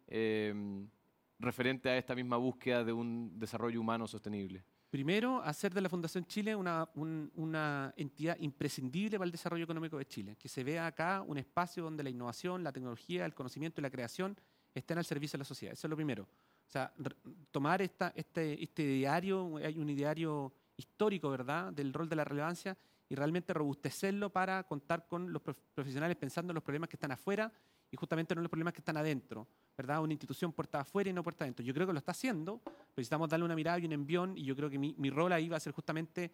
[1.40, 4.64] referente a esta misma búsqueda de un desarrollo humano sostenible?
[4.90, 9.98] Primero, hacer de la Fundación Chile una, un, una, entidad imprescindible para el desarrollo económico
[9.98, 10.38] de Chile.
[10.38, 13.90] Que se vea acá un espacio donde la innovación, la tecnología, el conocimiento y la
[13.90, 14.38] creación
[14.74, 15.74] estén al servicio de la sociedad.
[15.74, 16.24] Eso es lo primero.
[16.24, 16.94] O sea,
[17.52, 22.78] tomar esta, este, este diario, hay un ideario histórico, ¿verdad?, del rol de la relevancia
[23.10, 27.52] y realmente robustecerlo para contar con los profesionales pensando en los problemas que están afuera
[27.90, 29.48] y justamente no en los problemas que están adentro,
[29.78, 30.02] ¿verdad?
[30.02, 31.64] Una institución puerta afuera y no puerta adentro.
[31.64, 34.56] Yo creo que lo está haciendo, necesitamos darle una mirada y un envión y yo
[34.56, 36.32] creo que mi, mi rol ahí va a ser justamente,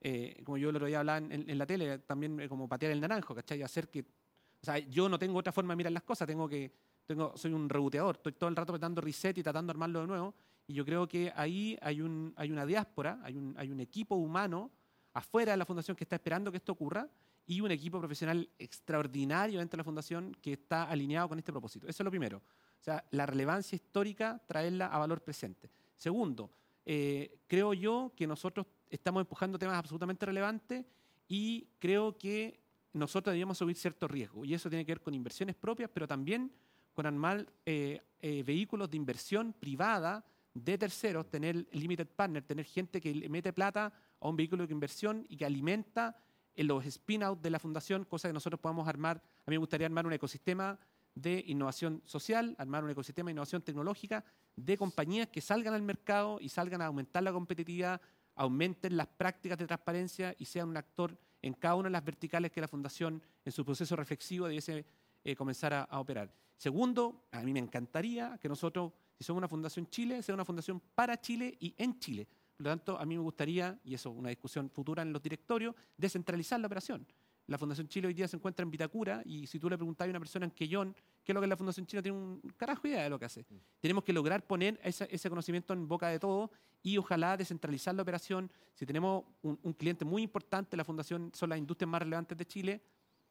[0.00, 2.92] eh, como yo lo otro día hablaba en, en la tele, también eh, como patear
[2.92, 3.62] el naranjo, ¿cachai?
[3.62, 6.70] Hacer que, o sea, yo no tengo otra forma de mirar las cosas, tengo que,
[7.06, 10.06] tengo, soy un reboteador, estoy todo el rato dando reset y tratando de armarlo de
[10.06, 10.34] nuevo
[10.66, 14.16] y yo creo que ahí hay, un, hay una diáspora, hay un, hay un equipo
[14.16, 14.70] humano
[15.14, 17.08] afuera de la fundación que está esperando que esto ocurra
[17.46, 21.86] y un equipo profesional extraordinario dentro de la fundación que está alineado con este propósito.
[21.88, 22.40] Eso es lo primero.
[22.82, 25.70] O sea, la relevancia histórica, traerla a valor presente.
[25.96, 26.50] Segundo,
[26.84, 30.84] eh, creo yo que nosotros estamos empujando temas absolutamente relevantes
[31.28, 32.58] y creo que
[32.92, 34.44] nosotros debemos subir cierto riesgo.
[34.44, 36.50] Y eso tiene que ver con inversiones propias, pero también
[36.92, 43.00] con armar eh, eh, vehículos de inversión privada de terceros, tener limited partner, tener gente
[43.00, 46.16] que mete plata a un vehículo de inversión y que alimenta
[46.56, 49.18] en los spin-out de la fundación, cosa que nosotros podamos armar.
[49.46, 50.76] A mí me gustaría armar un ecosistema
[51.14, 54.24] de innovación social, armar un ecosistema de innovación tecnológica
[54.56, 58.00] de compañías que salgan al mercado y salgan a aumentar la competitividad,
[58.34, 62.50] aumenten las prácticas de transparencia y sean un actor en cada una de las verticales
[62.50, 64.84] que la fundación en su proceso reflexivo debiese
[65.24, 66.32] eh, comenzar a, a operar.
[66.56, 68.92] Segundo, a mí me encantaría que nosotros
[69.22, 72.26] si somos una fundación Chile, sea una fundación para Chile y en Chile.
[72.56, 75.22] Por lo tanto, a mí me gustaría, y eso es una discusión futura en los
[75.22, 77.06] directorios, descentralizar la operación.
[77.46, 80.10] La Fundación Chile hoy día se encuentra en Vitacura y si tú le preguntas a
[80.10, 82.86] una persona en Quellón qué es lo que es la Fundación Chile, tiene un carajo
[82.86, 83.42] idea de lo que hace.
[83.42, 83.56] Mm.
[83.80, 86.50] Tenemos que lograr poner ese, conocimiento en boca de todos
[86.82, 88.50] y ojalá descentralizar la operación.
[88.74, 92.46] Si tenemos un, un, cliente muy importante, la Fundación son las industrias más relevantes de
[92.46, 92.80] Chile.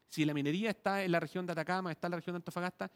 [0.10, 2.92] Si la minería está en la región de Atacama, está en la región de Antofagasta,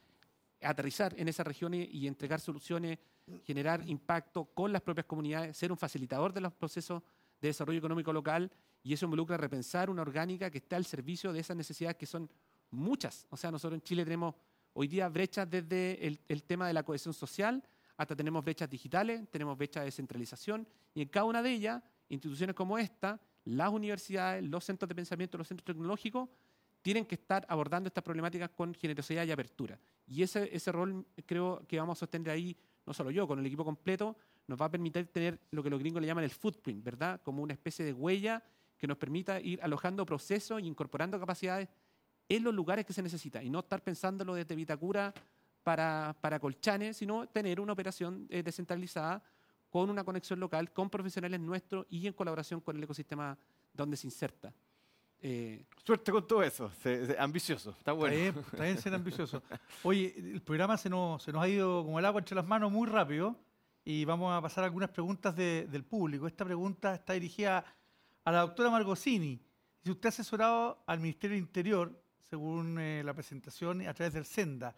[0.61, 2.99] aterrizar en esas regiones y entregar soluciones,
[3.45, 7.01] generar impacto con las propias comunidades, ser un facilitador de los procesos
[7.41, 8.51] de desarrollo económico local
[8.85, 12.29] y eso involucra repensar una orgánica que está al servicio de esas necesidades que son
[12.69, 13.25] muchas.
[13.31, 14.35] O sea, nosotros en Chile tenemos
[14.73, 17.63] hoy día brechas desde el, el tema de la cohesión social
[17.97, 22.55] hasta tenemos brechas digitales, tenemos brechas de descentralización y en cada una de ellas, instituciones
[22.55, 26.29] como esta, las universidades, los centros de pensamiento, los centros tecnológicos,
[26.83, 29.79] tienen que estar abordando estas problemáticas con generosidad y apertura.
[30.05, 32.55] Y ese, ese rol creo que vamos a sostener ahí,
[32.85, 34.15] no solo yo, con el equipo completo,
[34.45, 37.19] nos va a permitir tener lo que los gringos le llaman el footprint, ¿verdad?
[37.23, 38.43] Como una especie de huella
[38.77, 41.69] que nos permita ir alojando procesos e incorporando capacidades
[42.27, 45.13] en los lugares que se necesita y no estar pensándolo desde Vitacura
[45.63, 49.23] para, para Colchanes, sino tener una operación eh, descentralizada
[49.69, 53.37] con una conexión local, con profesionales nuestros y en colaboración con el ecosistema
[53.73, 54.53] donde se inserta.
[55.19, 56.71] Eh, Suerte con todo eso,
[57.17, 58.15] ambicioso, está bueno.
[58.15, 59.41] Está bien, ser ambicioso.
[59.83, 62.71] Oye, el programa se nos, se nos ha ido como el agua entre las manos
[62.71, 63.35] muy rápido
[63.83, 66.27] y vamos a pasar a algunas preguntas del público.
[66.27, 67.65] Esta pregunta está dirigida
[68.25, 69.39] a la doctora Margosini.
[69.83, 74.25] Si usted ha asesorado al Ministerio del Interior, según eh, la presentación, a través del
[74.25, 74.75] SENDA,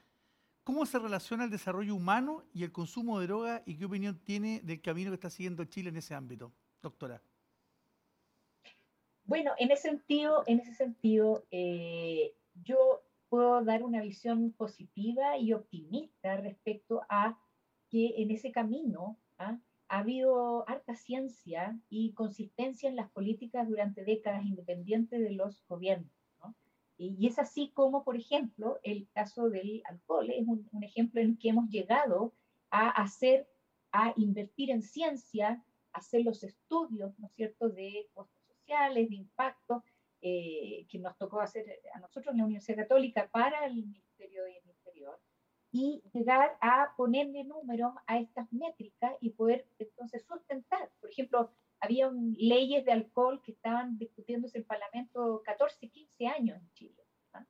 [0.64, 4.60] ¿cómo se relaciona el desarrollo humano y el consumo de droga y qué opinión tiene
[4.62, 6.52] del camino que está siguiendo Chile en ese ámbito?
[6.82, 7.22] Doctora.
[9.24, 12.34] Bueno, en ese sentido, en ese sentido eh,
[12.64, 17.40] yo puedo dar una visión positiva y optimista respecto a
[17.90, 19.58] que en ese camino ¿ah?
[19.90, 26.12] Ha habido harta ciencia y consistencia en las políticas durante décadas independientes de los gobiernos.
[27.00, 31.38] Y es así como, por ejemplo, el caso del alcohol es un, un ejemplo en
[31.38, 32.34] que hemos llegado
[32.72, 33.48] a hacer,
[33.92, 35.64] a invertir en ciencia,
[35.94, 38.10] hacer los estudios, ¿no es cierto?, de
[38.68, 39.84] de impacto,
[40.22, 44.56] eh, que nos tocó hacer a nosotros en la Universidad Católica para el Ministerio del
[44.66, 45.20] Interior,
[45.78, 50.92] y llegar a ponerle números a estas métricas y poder entonces sustentar.
[51.00, 56.58] Por ejemplo, había leyes de alcohol que estaban discutiéndose en el Parlamento 14, 15 años
[56.58, 57.04] en Chile.
[57.34, 57.46] ¿ah?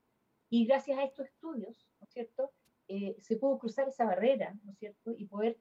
[0.49, 2.51] Y gracias a estos estudios, ¿no es cierto?,
[2.89, 5.57] eh, se pudo cruzar esa barrera, ¿no es cierto?, y poder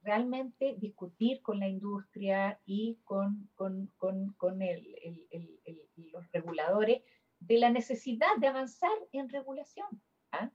[0.00, 7.02] realmente discutir con la industria y con, con, con, con el, el, el, los reguladores
[7.40, 10.02] de la necesidad de avanzar en regulación,
[10.32, 10.50] ¿ah?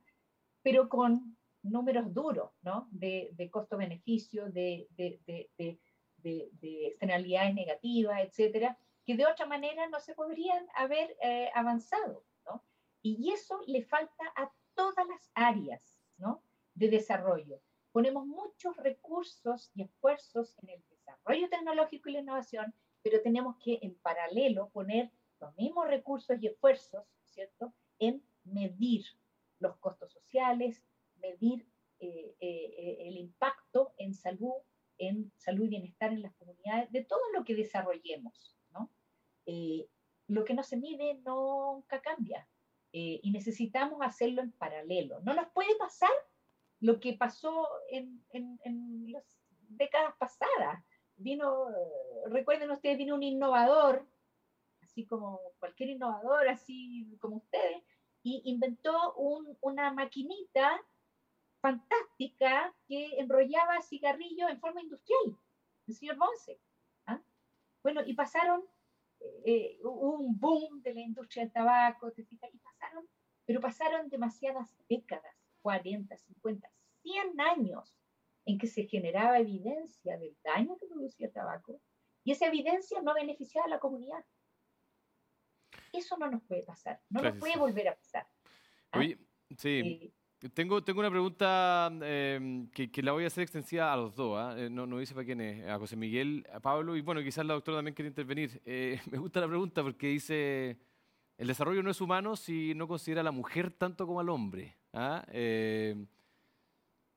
[0.64, 2.88] pero con números duros, ¿no?
[2.91, 5.80] De, de costo-beneficio, de, de, de,
[6.22, 12.64] externalidades negativas, etcétera, que de otra manera no se podrían haber eh, avanzado, ¿no?
[13.01, 16.43] Y eso le falta a todas las áreas, ¿no?
[16.76, 17.59] De desarrollo
[17.91, 23.80] ponemos muchos recursos y esfuerzos en el desarrollo tecnológico y la innovación, pero tenemos que
[23.82, 29.05] en paralelo poner los mismos recursos y esfuerzos, ¿cierto?, en medir
[29.59, 30.82] los costos sociales,
[31.22, 31.68] medir
[32.00, 34.54] el impacto en salud,
[34.98, 38.56] en salud y bienestar en las comunidades, de todo lo que desarrollemos.
[38.72, 38.90] ¿no?
[40.28, 42.48] lo que no se mide nunca cambia
[42.92, 45.20] y necesitamos hacerlo en paralelo.
[45.22, 46.10] No nos puede pasar
[46.80, 49.24] lo que pasó en, en, en las
[49.70, 50.84] décadas pasadas.
[51.16, 51.68] Vino,
[52.28, 54.08] recuerden ustedes, vino un innovador,
[54.82, 57.84] así como cualquier innovador, así como ustedes,
[58.24, 60.82] y inventó un, una maquinita
[61.62, 65.38] fantástica que enrollaba cigarrillos en forma industrial,
[65.88, 66.59] el señor Bonse.
[67.05, 67.22] ¿ah?
[67.84, 68.64] Bueno, y pasaron
[69.45, 73.07] eh, un boom de la industria del tabaco, y pasaron,
[73.45, 76.70] pero pasaron demasiadas décadas 40, 50,
[77.03, 77.95] 100 años
[78.45, 81.80] en que se generaba evidencia del daño que producía el tabaco
[82.24, 84.26] y esa evidencia no beneficiaba a la comunidad.
[85.93, 88.28] Eso no nos puede pasar, no nos puede volver a pasar.
[88.91, 88.99] ¿Ah?
[88.99, 89.20] Oye,
[89.57, 90.14] sí.
[90.50, 94.38] Tengo, tengo una pregunta em, que, que, la voy a hacer extensiva a los dos.
[94.39, 94.56] ¿ah?
[94.58, 97.54] Eh, no, dice para quién es, a José Miguel, a Pablo y bueno, quizás la
[97.54, 98.60] doctora también quiere intervenir.
[98.66, 100.78] Eh, me gusta la pregunta porque dice
[101.38, 104.76] el desarrollo no es humano si no considera a la mujer tanto como al hombre.
[104.94, 105.24] ¿ah?
[105.32, 105.96] Eh,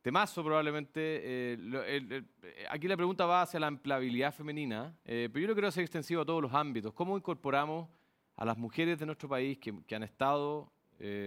[0.03, 1.01] temazo probablemente.
[1.01, 2.23] Eh,
[2.69, 6.27] aquí la pregunta va hacia la empleabilidad femenina, pero yo lo quiero hacer extensivo a
[6.27, 6.93] todos los ámbitos.
[6.93, 7.89] ¿Cómo incorporamos
[8.37, 10.73] a las mujeres de nuestro país que, han estado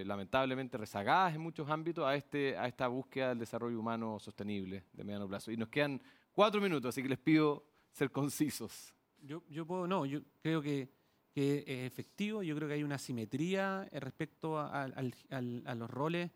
[0.05, 5.03] lamentablemente rezagadas en muchos ámbitos a, este, a esta búsqueda del desarrollo humano sostenible de
[5.03, 5.51] mediano plazo?
[5.51, 6.01] Y nos quedan
[6.31, 8.93] cuatro minutos, así que les pido ser concisos.
[9.21, 10.89] Yo, yo puedo, no, yo creo que
[11.37, 12.41] que es efectivo.
[12.41, 14.87] Yo creo que hay una simetría eh, respecto a,
[15.75, 16.31] los roles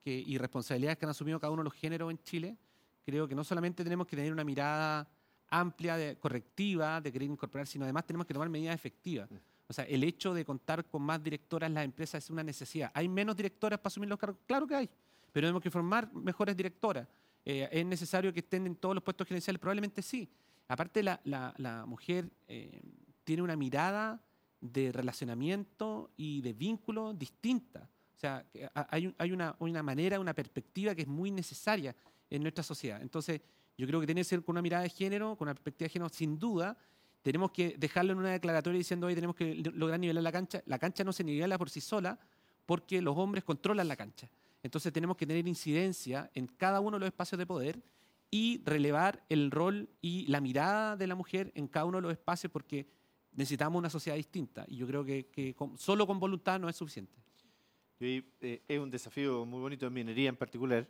[0.00, 2.56] que, y responsabilidades que han asumido cada uno de los géneros en Chile.
[3.04, 5.06] Creo que no solamente tenemos que tener una mirada
[5.50, 9.28] amplia, de, correctiva, de querer incorporar, sino además tenemos que tomar medidas efectivas.
[9.68, 12.90] O sea, el hecho de contar con más directoras en las empresas es una necesidad.
[12.94, 14.40] ¿Hay menos directoras para asumir los cargos?
[14.46, 14.90] Claro que hay,
[15.30, 17.06] pero tenemos que formar mejores directoras.
[17.44, 19.60] Eh, ¿Es necesario que estén en todos los puestos gerenciales?
[19.60, 20.28] Probablemente sí.
[20.68, 22.80] Aparte, la, mujer eh,
[23.24, 24.22] tiene una mirada
[24.60, 27.88] de relacionamiento y de vínculo distinta.
[28.16, 28.44] O sea,
[28.74, 31.94] hay, hay una, una, manera, una perspectiva que es muy necesaria
[32.28, 33.00] en nuestra sociedad.
[33.00, 33.40] Entonces,
[33.76, 35.92] yo creo que tiene que ser con una mirada de género, con una perspectiva de
[35.92, 36.76] género, sin duda.
[37.28, 40.62] Tenemos que dejarlo en una declaratoria diciendo hoy tenemos que lograr nivelar la cancha.
[40.64, 42.18] La cancha no se nivela por sí sola
[42.64, 44.30] porque los hombres controlan la cancha.
[44.62, 47.82] Entonces tenemos que tener incidencia en cada uno de los espacios de poder
[48.30, 52.12] y relevar el rol y la mirada de la mujer en cada uno de los
[52.12, 52.86] espacios porque
[53.32, 57.12] necesitamos una sociedad distinta y yo creo que, solo con voluntad no es suficiente.
[58.00, 60.88] Eh, es un desafío muy bonito en minería en particular,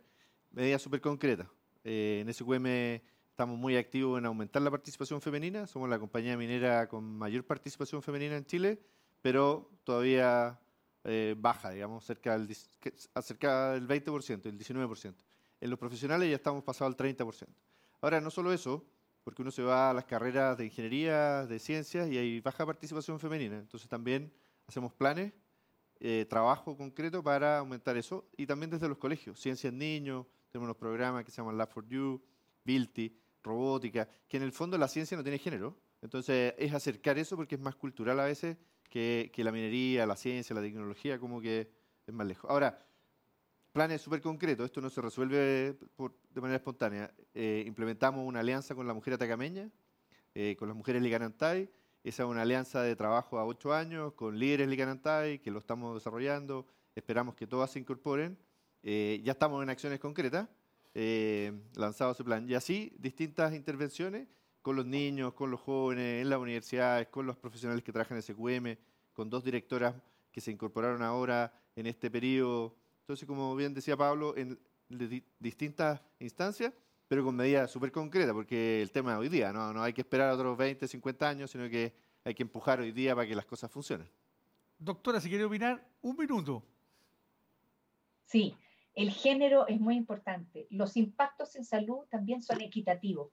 [0.51, 1.49] medidas súper concretas.
[1.83, 3.01] Eh, en SQM
[3.39, 8.03] estamos muy activos en aumentar la participación femenina, somos la compañía minera con mayor participación
[8.03, 8.81] femenina en Chile,
[9.21, 10.59] pero todavía
[11.05, 15.15] eh, baja, digamos, cerca del, cerca del 20%, el 19%.
[15.61, 17.47] En los profesionales ya estamos pasados al 30%.
[18.01, 18.85] Ahora, no solo eso,
[19.23, 23.21] porque uno se va a las carreras de ingeniería, de ciencias y hay baja participación
[23.21, 23.57] femenina.
[23.57, 24.33] Entonces también
[24.67, 25.31] hacemos planes,
[26.01, 30.75] eh, trabajo concreto para aumentar eso y también desde los colegios, ciencias niños, tenemos unos
[30.77, 32.21] programas que se llaman Lab for You,
[32.65, 35.77] Bilti, robótica, que en el fondo la ciencia no tiene género.
[36.01, 38.57] Entonces es acercar eso porque es más cultural a veces
[38.89, 41.71] que, que la minería, la ciencia, la tecnología, como que
[42.07, 42.49] es más lejos.
[42.49, 42.85] Ahora,
[43.71, 45.77] planes súper concretos, esto no se resuelve
[46.29, 47.13] de manera espontánea.
[47.33, 49.69] Eh, implementamos una alianza con la mujer atacameña,
[50.33, 51.69] eh, con las mujeres Liganantay.
[52.03, 55.93] Esa es una alianza de trabajo a ocho años con líderes Liganantay, que lo estamos
[55.95, 56.65] desarrollando.
[56.95, 58.37] Esperamos que todas se incorporen.
[58.81, 60.47] Eh, ya estamos en acciones concretas,
[61.75, 62.49] lanzado ese plan.
[62.49, 64.27] Y así, distintas intervenciones
[64.61, 68.23] con los niños, con los jóvenes, en las universidades, con los profesionales que trabajan en
[68.23, 68.77] SQM,
[69.13, 69.95] con dos directoras
[70.31, 72.75] que se incorporaron ahora en este periodo
[73.09, 74.59] entonces, como bien decía Pablo, en
[75.39, 76.71] distintas instancias,
[77.07, 79.73] pero con medidas súper concretas, porque el tema de hoy día, ¿no?
[79.73, 81.91] no hay que esperar otros 20, 50 años, sino que
[82.23, 84.07] hay que empujar hoy día para que las cosas funcionen.
[84.77, 86.63] Doctora, si quiere opinar, un minuto.
[88.25, 88.55] Sí,
[88.99, 90.67] el género es muy importante.
[90.69, 93.31] Los impactos en salud también son equitativos.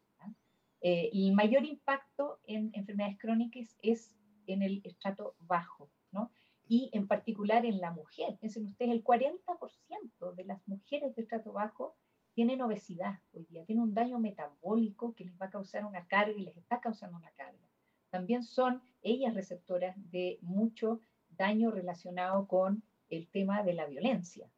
[0.81, 4.15] Eh, el mayor impacto en enfermedades crónicas es
[4.47, 6.31] en el estrato bajo, ¿no?
[6.69, 8.37] y en particular en la mujer.
[8.39, 11.97] Piensen ustedes, el 40% de las mujeres de estrato bajo
[12.35, 16.39] tienen obesidad hoy día, tienen un daño metabólico que les va a causar una carga
[16.39, 17.69] y les está causando una carga.
[18.11, 21.01] También son ellas receptoras de mucho
[21.31, 24.49] daño relacionado con el tema de la violencia.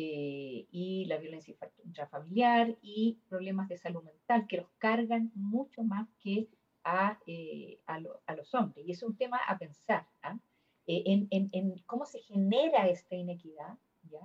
[0.00, 6.08] Eh, y la violencia intrafamiliar y problemas de salud mental que los cargan mucho más
[6.20, 6.46] que
[6.84, 7.98] a, eh, a,
[8.36, 8.86] los hombres.
[8.86, 10.06] Y es un tema a pensar.
[10.22, 10.38] ¿ah?
[10.86, 14.20] Eh, en, cómo se genera esta inequidad, ¿ya?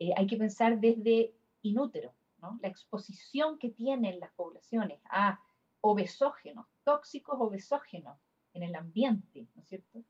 [0.00, 2.58] Eh, hay que pensar desde inútero, ¿no?
[2.60, 5.38] la exposición que tienen las poblaciones a
[5.82, 8.18] obesógenos, tóxicos obesógenos
[8.54, 10.02] en el ambiente, ¿no es cierto?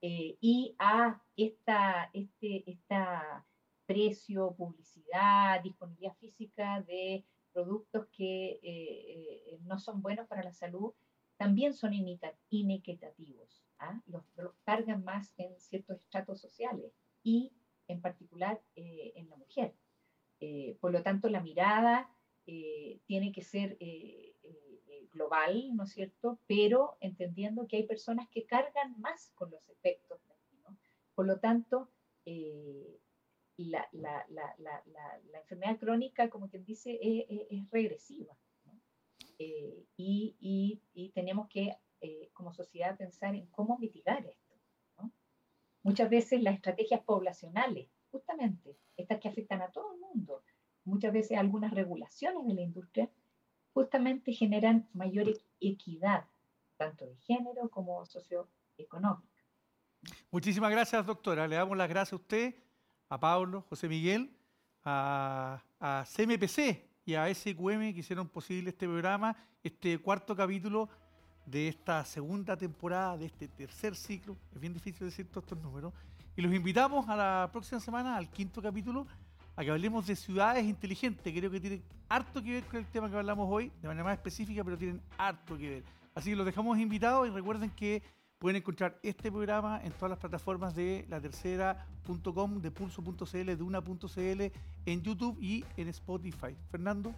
[0.00, 3.44] Y a esta, este esta
[3.90, 10.92] precio, publicidad, disponibilidad física de productos que eh, eh, no son buenos para la salud,
[11.36, 11.92] también son
[12.50, 13.64] inequitativos.
[13.80, 14.00] ¿ah?
[14.06, 14.22] Los,
[14.62, 16.92] cargan más en ciertos estratos sociales
[17.24, 17.52] y
[17.88, 19.74] en particular en la mujer.
[20.80, 22.08] por lo tanto, la mirada
[22.44, 23.76] tiene que ser
[25.12, 26.38] global, ¿no es cierto?
[26.46, 30.20] Pero entendiendo que hay personas que cargan más con los efectos
[30.62, 30.76] ¿no?
[31.16, 31.90] Por lo tanto,
[32.24, 33.00] eh,
[33.66, 38.36] la, la, la, la, enfermedad crónica, como quien dice, es, es, regresiva.
[38.64, 38.80] ¿no?
[39.38, 44.54] Eh, y, y, y, tenemos que, eh, como sociedad, pensar en cómo mitigar esto.
[44.98, 45.12] ¿no?
[45.82, 50.42] Muchas veces las estrategias poblacionales, justamente, estas que afectan a todo el mundo,
[50.84, 53.10] muchas veces algunas regulaciones de la industria,
[53.72, 55.26] justamente generan mayor
[55.60, 56.26] equidad,
[56.76, 59.30] tanto de género como socioeconómica.
[60.30, 61.46] Muchísimas gracias, doctora.
[61.46, 62.54] Le damos las gracias a usted,
[63.10, 64.30] a Pablo, José Miguel,
[64.84, 65.60] a,
[66.14, 70.88] CMPC y a SQM que hicieron posible este programa, este cuarto capítulo
[71.44, 74.36] de esta segunda temporada, de este tercer ciclo.
[74.54, 75.92] Es bien difícil decir todos estos números.
[76.36, 79.06] Y los invitamos a la próxima semana, al quinto capítulo,
[79.56, 81.34] a que hablemos de ciudades inteligentes.
[81.34, 84.14] Creo que tienen harto que ver con el tema que hablamos hoy, de manera más
[84.14, 85.84] específica, pero tienen harto que ver.
[86.14, 88.02] Así que los dejamos invitados y recuerden que
[88.40, 94.42] pueden encontrar este programa en todas las plataformas de la tercera.com, de pulso.cl, de una.cl,
[94.86, 96.56] en YouTube y en Spotify.
[96.70, 97.14] Fernando.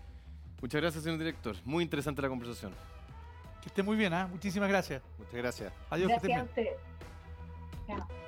[0.60, 1.56] Muchas gracias, señor director.
[1.64, 2.72] Muy interesante la conversación.
[3.62, 4.26] Que esté muy bien, ¿ah?
[4.26, 5.00] Muchísimas gracias.
[5.16, 5.72] Muchas gracias.
[5.90, 6.08] Adiós.
[6.08, 6.66] Gracias a usted.
[7.86, 8.21] Chao.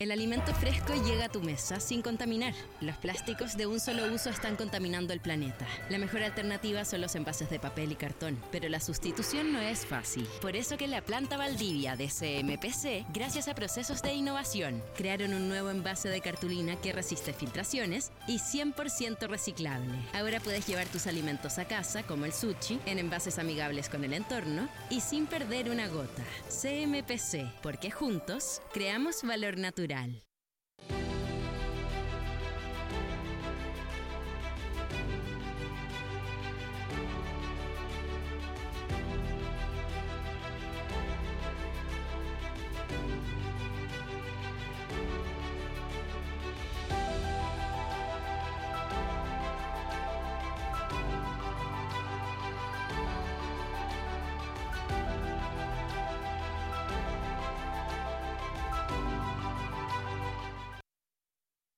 [0.00, 2.54] El alimento fresco llega a tu mesa sin contaminar.
[2.80, 5.66] Los plásticos de un solo uso están contaminando el planeta.
[5.90, 9.84] La mejor alternativa son los envases de papel y cartón, pero la sustitución no es
[9.84, 10.24] fácil.
[10.40, 15.48] Por eso que la planta Valdivia de CMPC, gracias a procesos de innovación, crearon un
[15.48, 19.98] nuevo envase de cartulina que resiste filtraciones y 100% reciclable.
[20.12, 24.12] Ahora puedes llevar tus alimentos a casa, como el sushi, en envases amigables con el
[24.12, 26.22] entorno y sin perder una gota.
[26.48, 29.58] CMPC, porque juntos creamos valor
[29.88, 30.27] natural.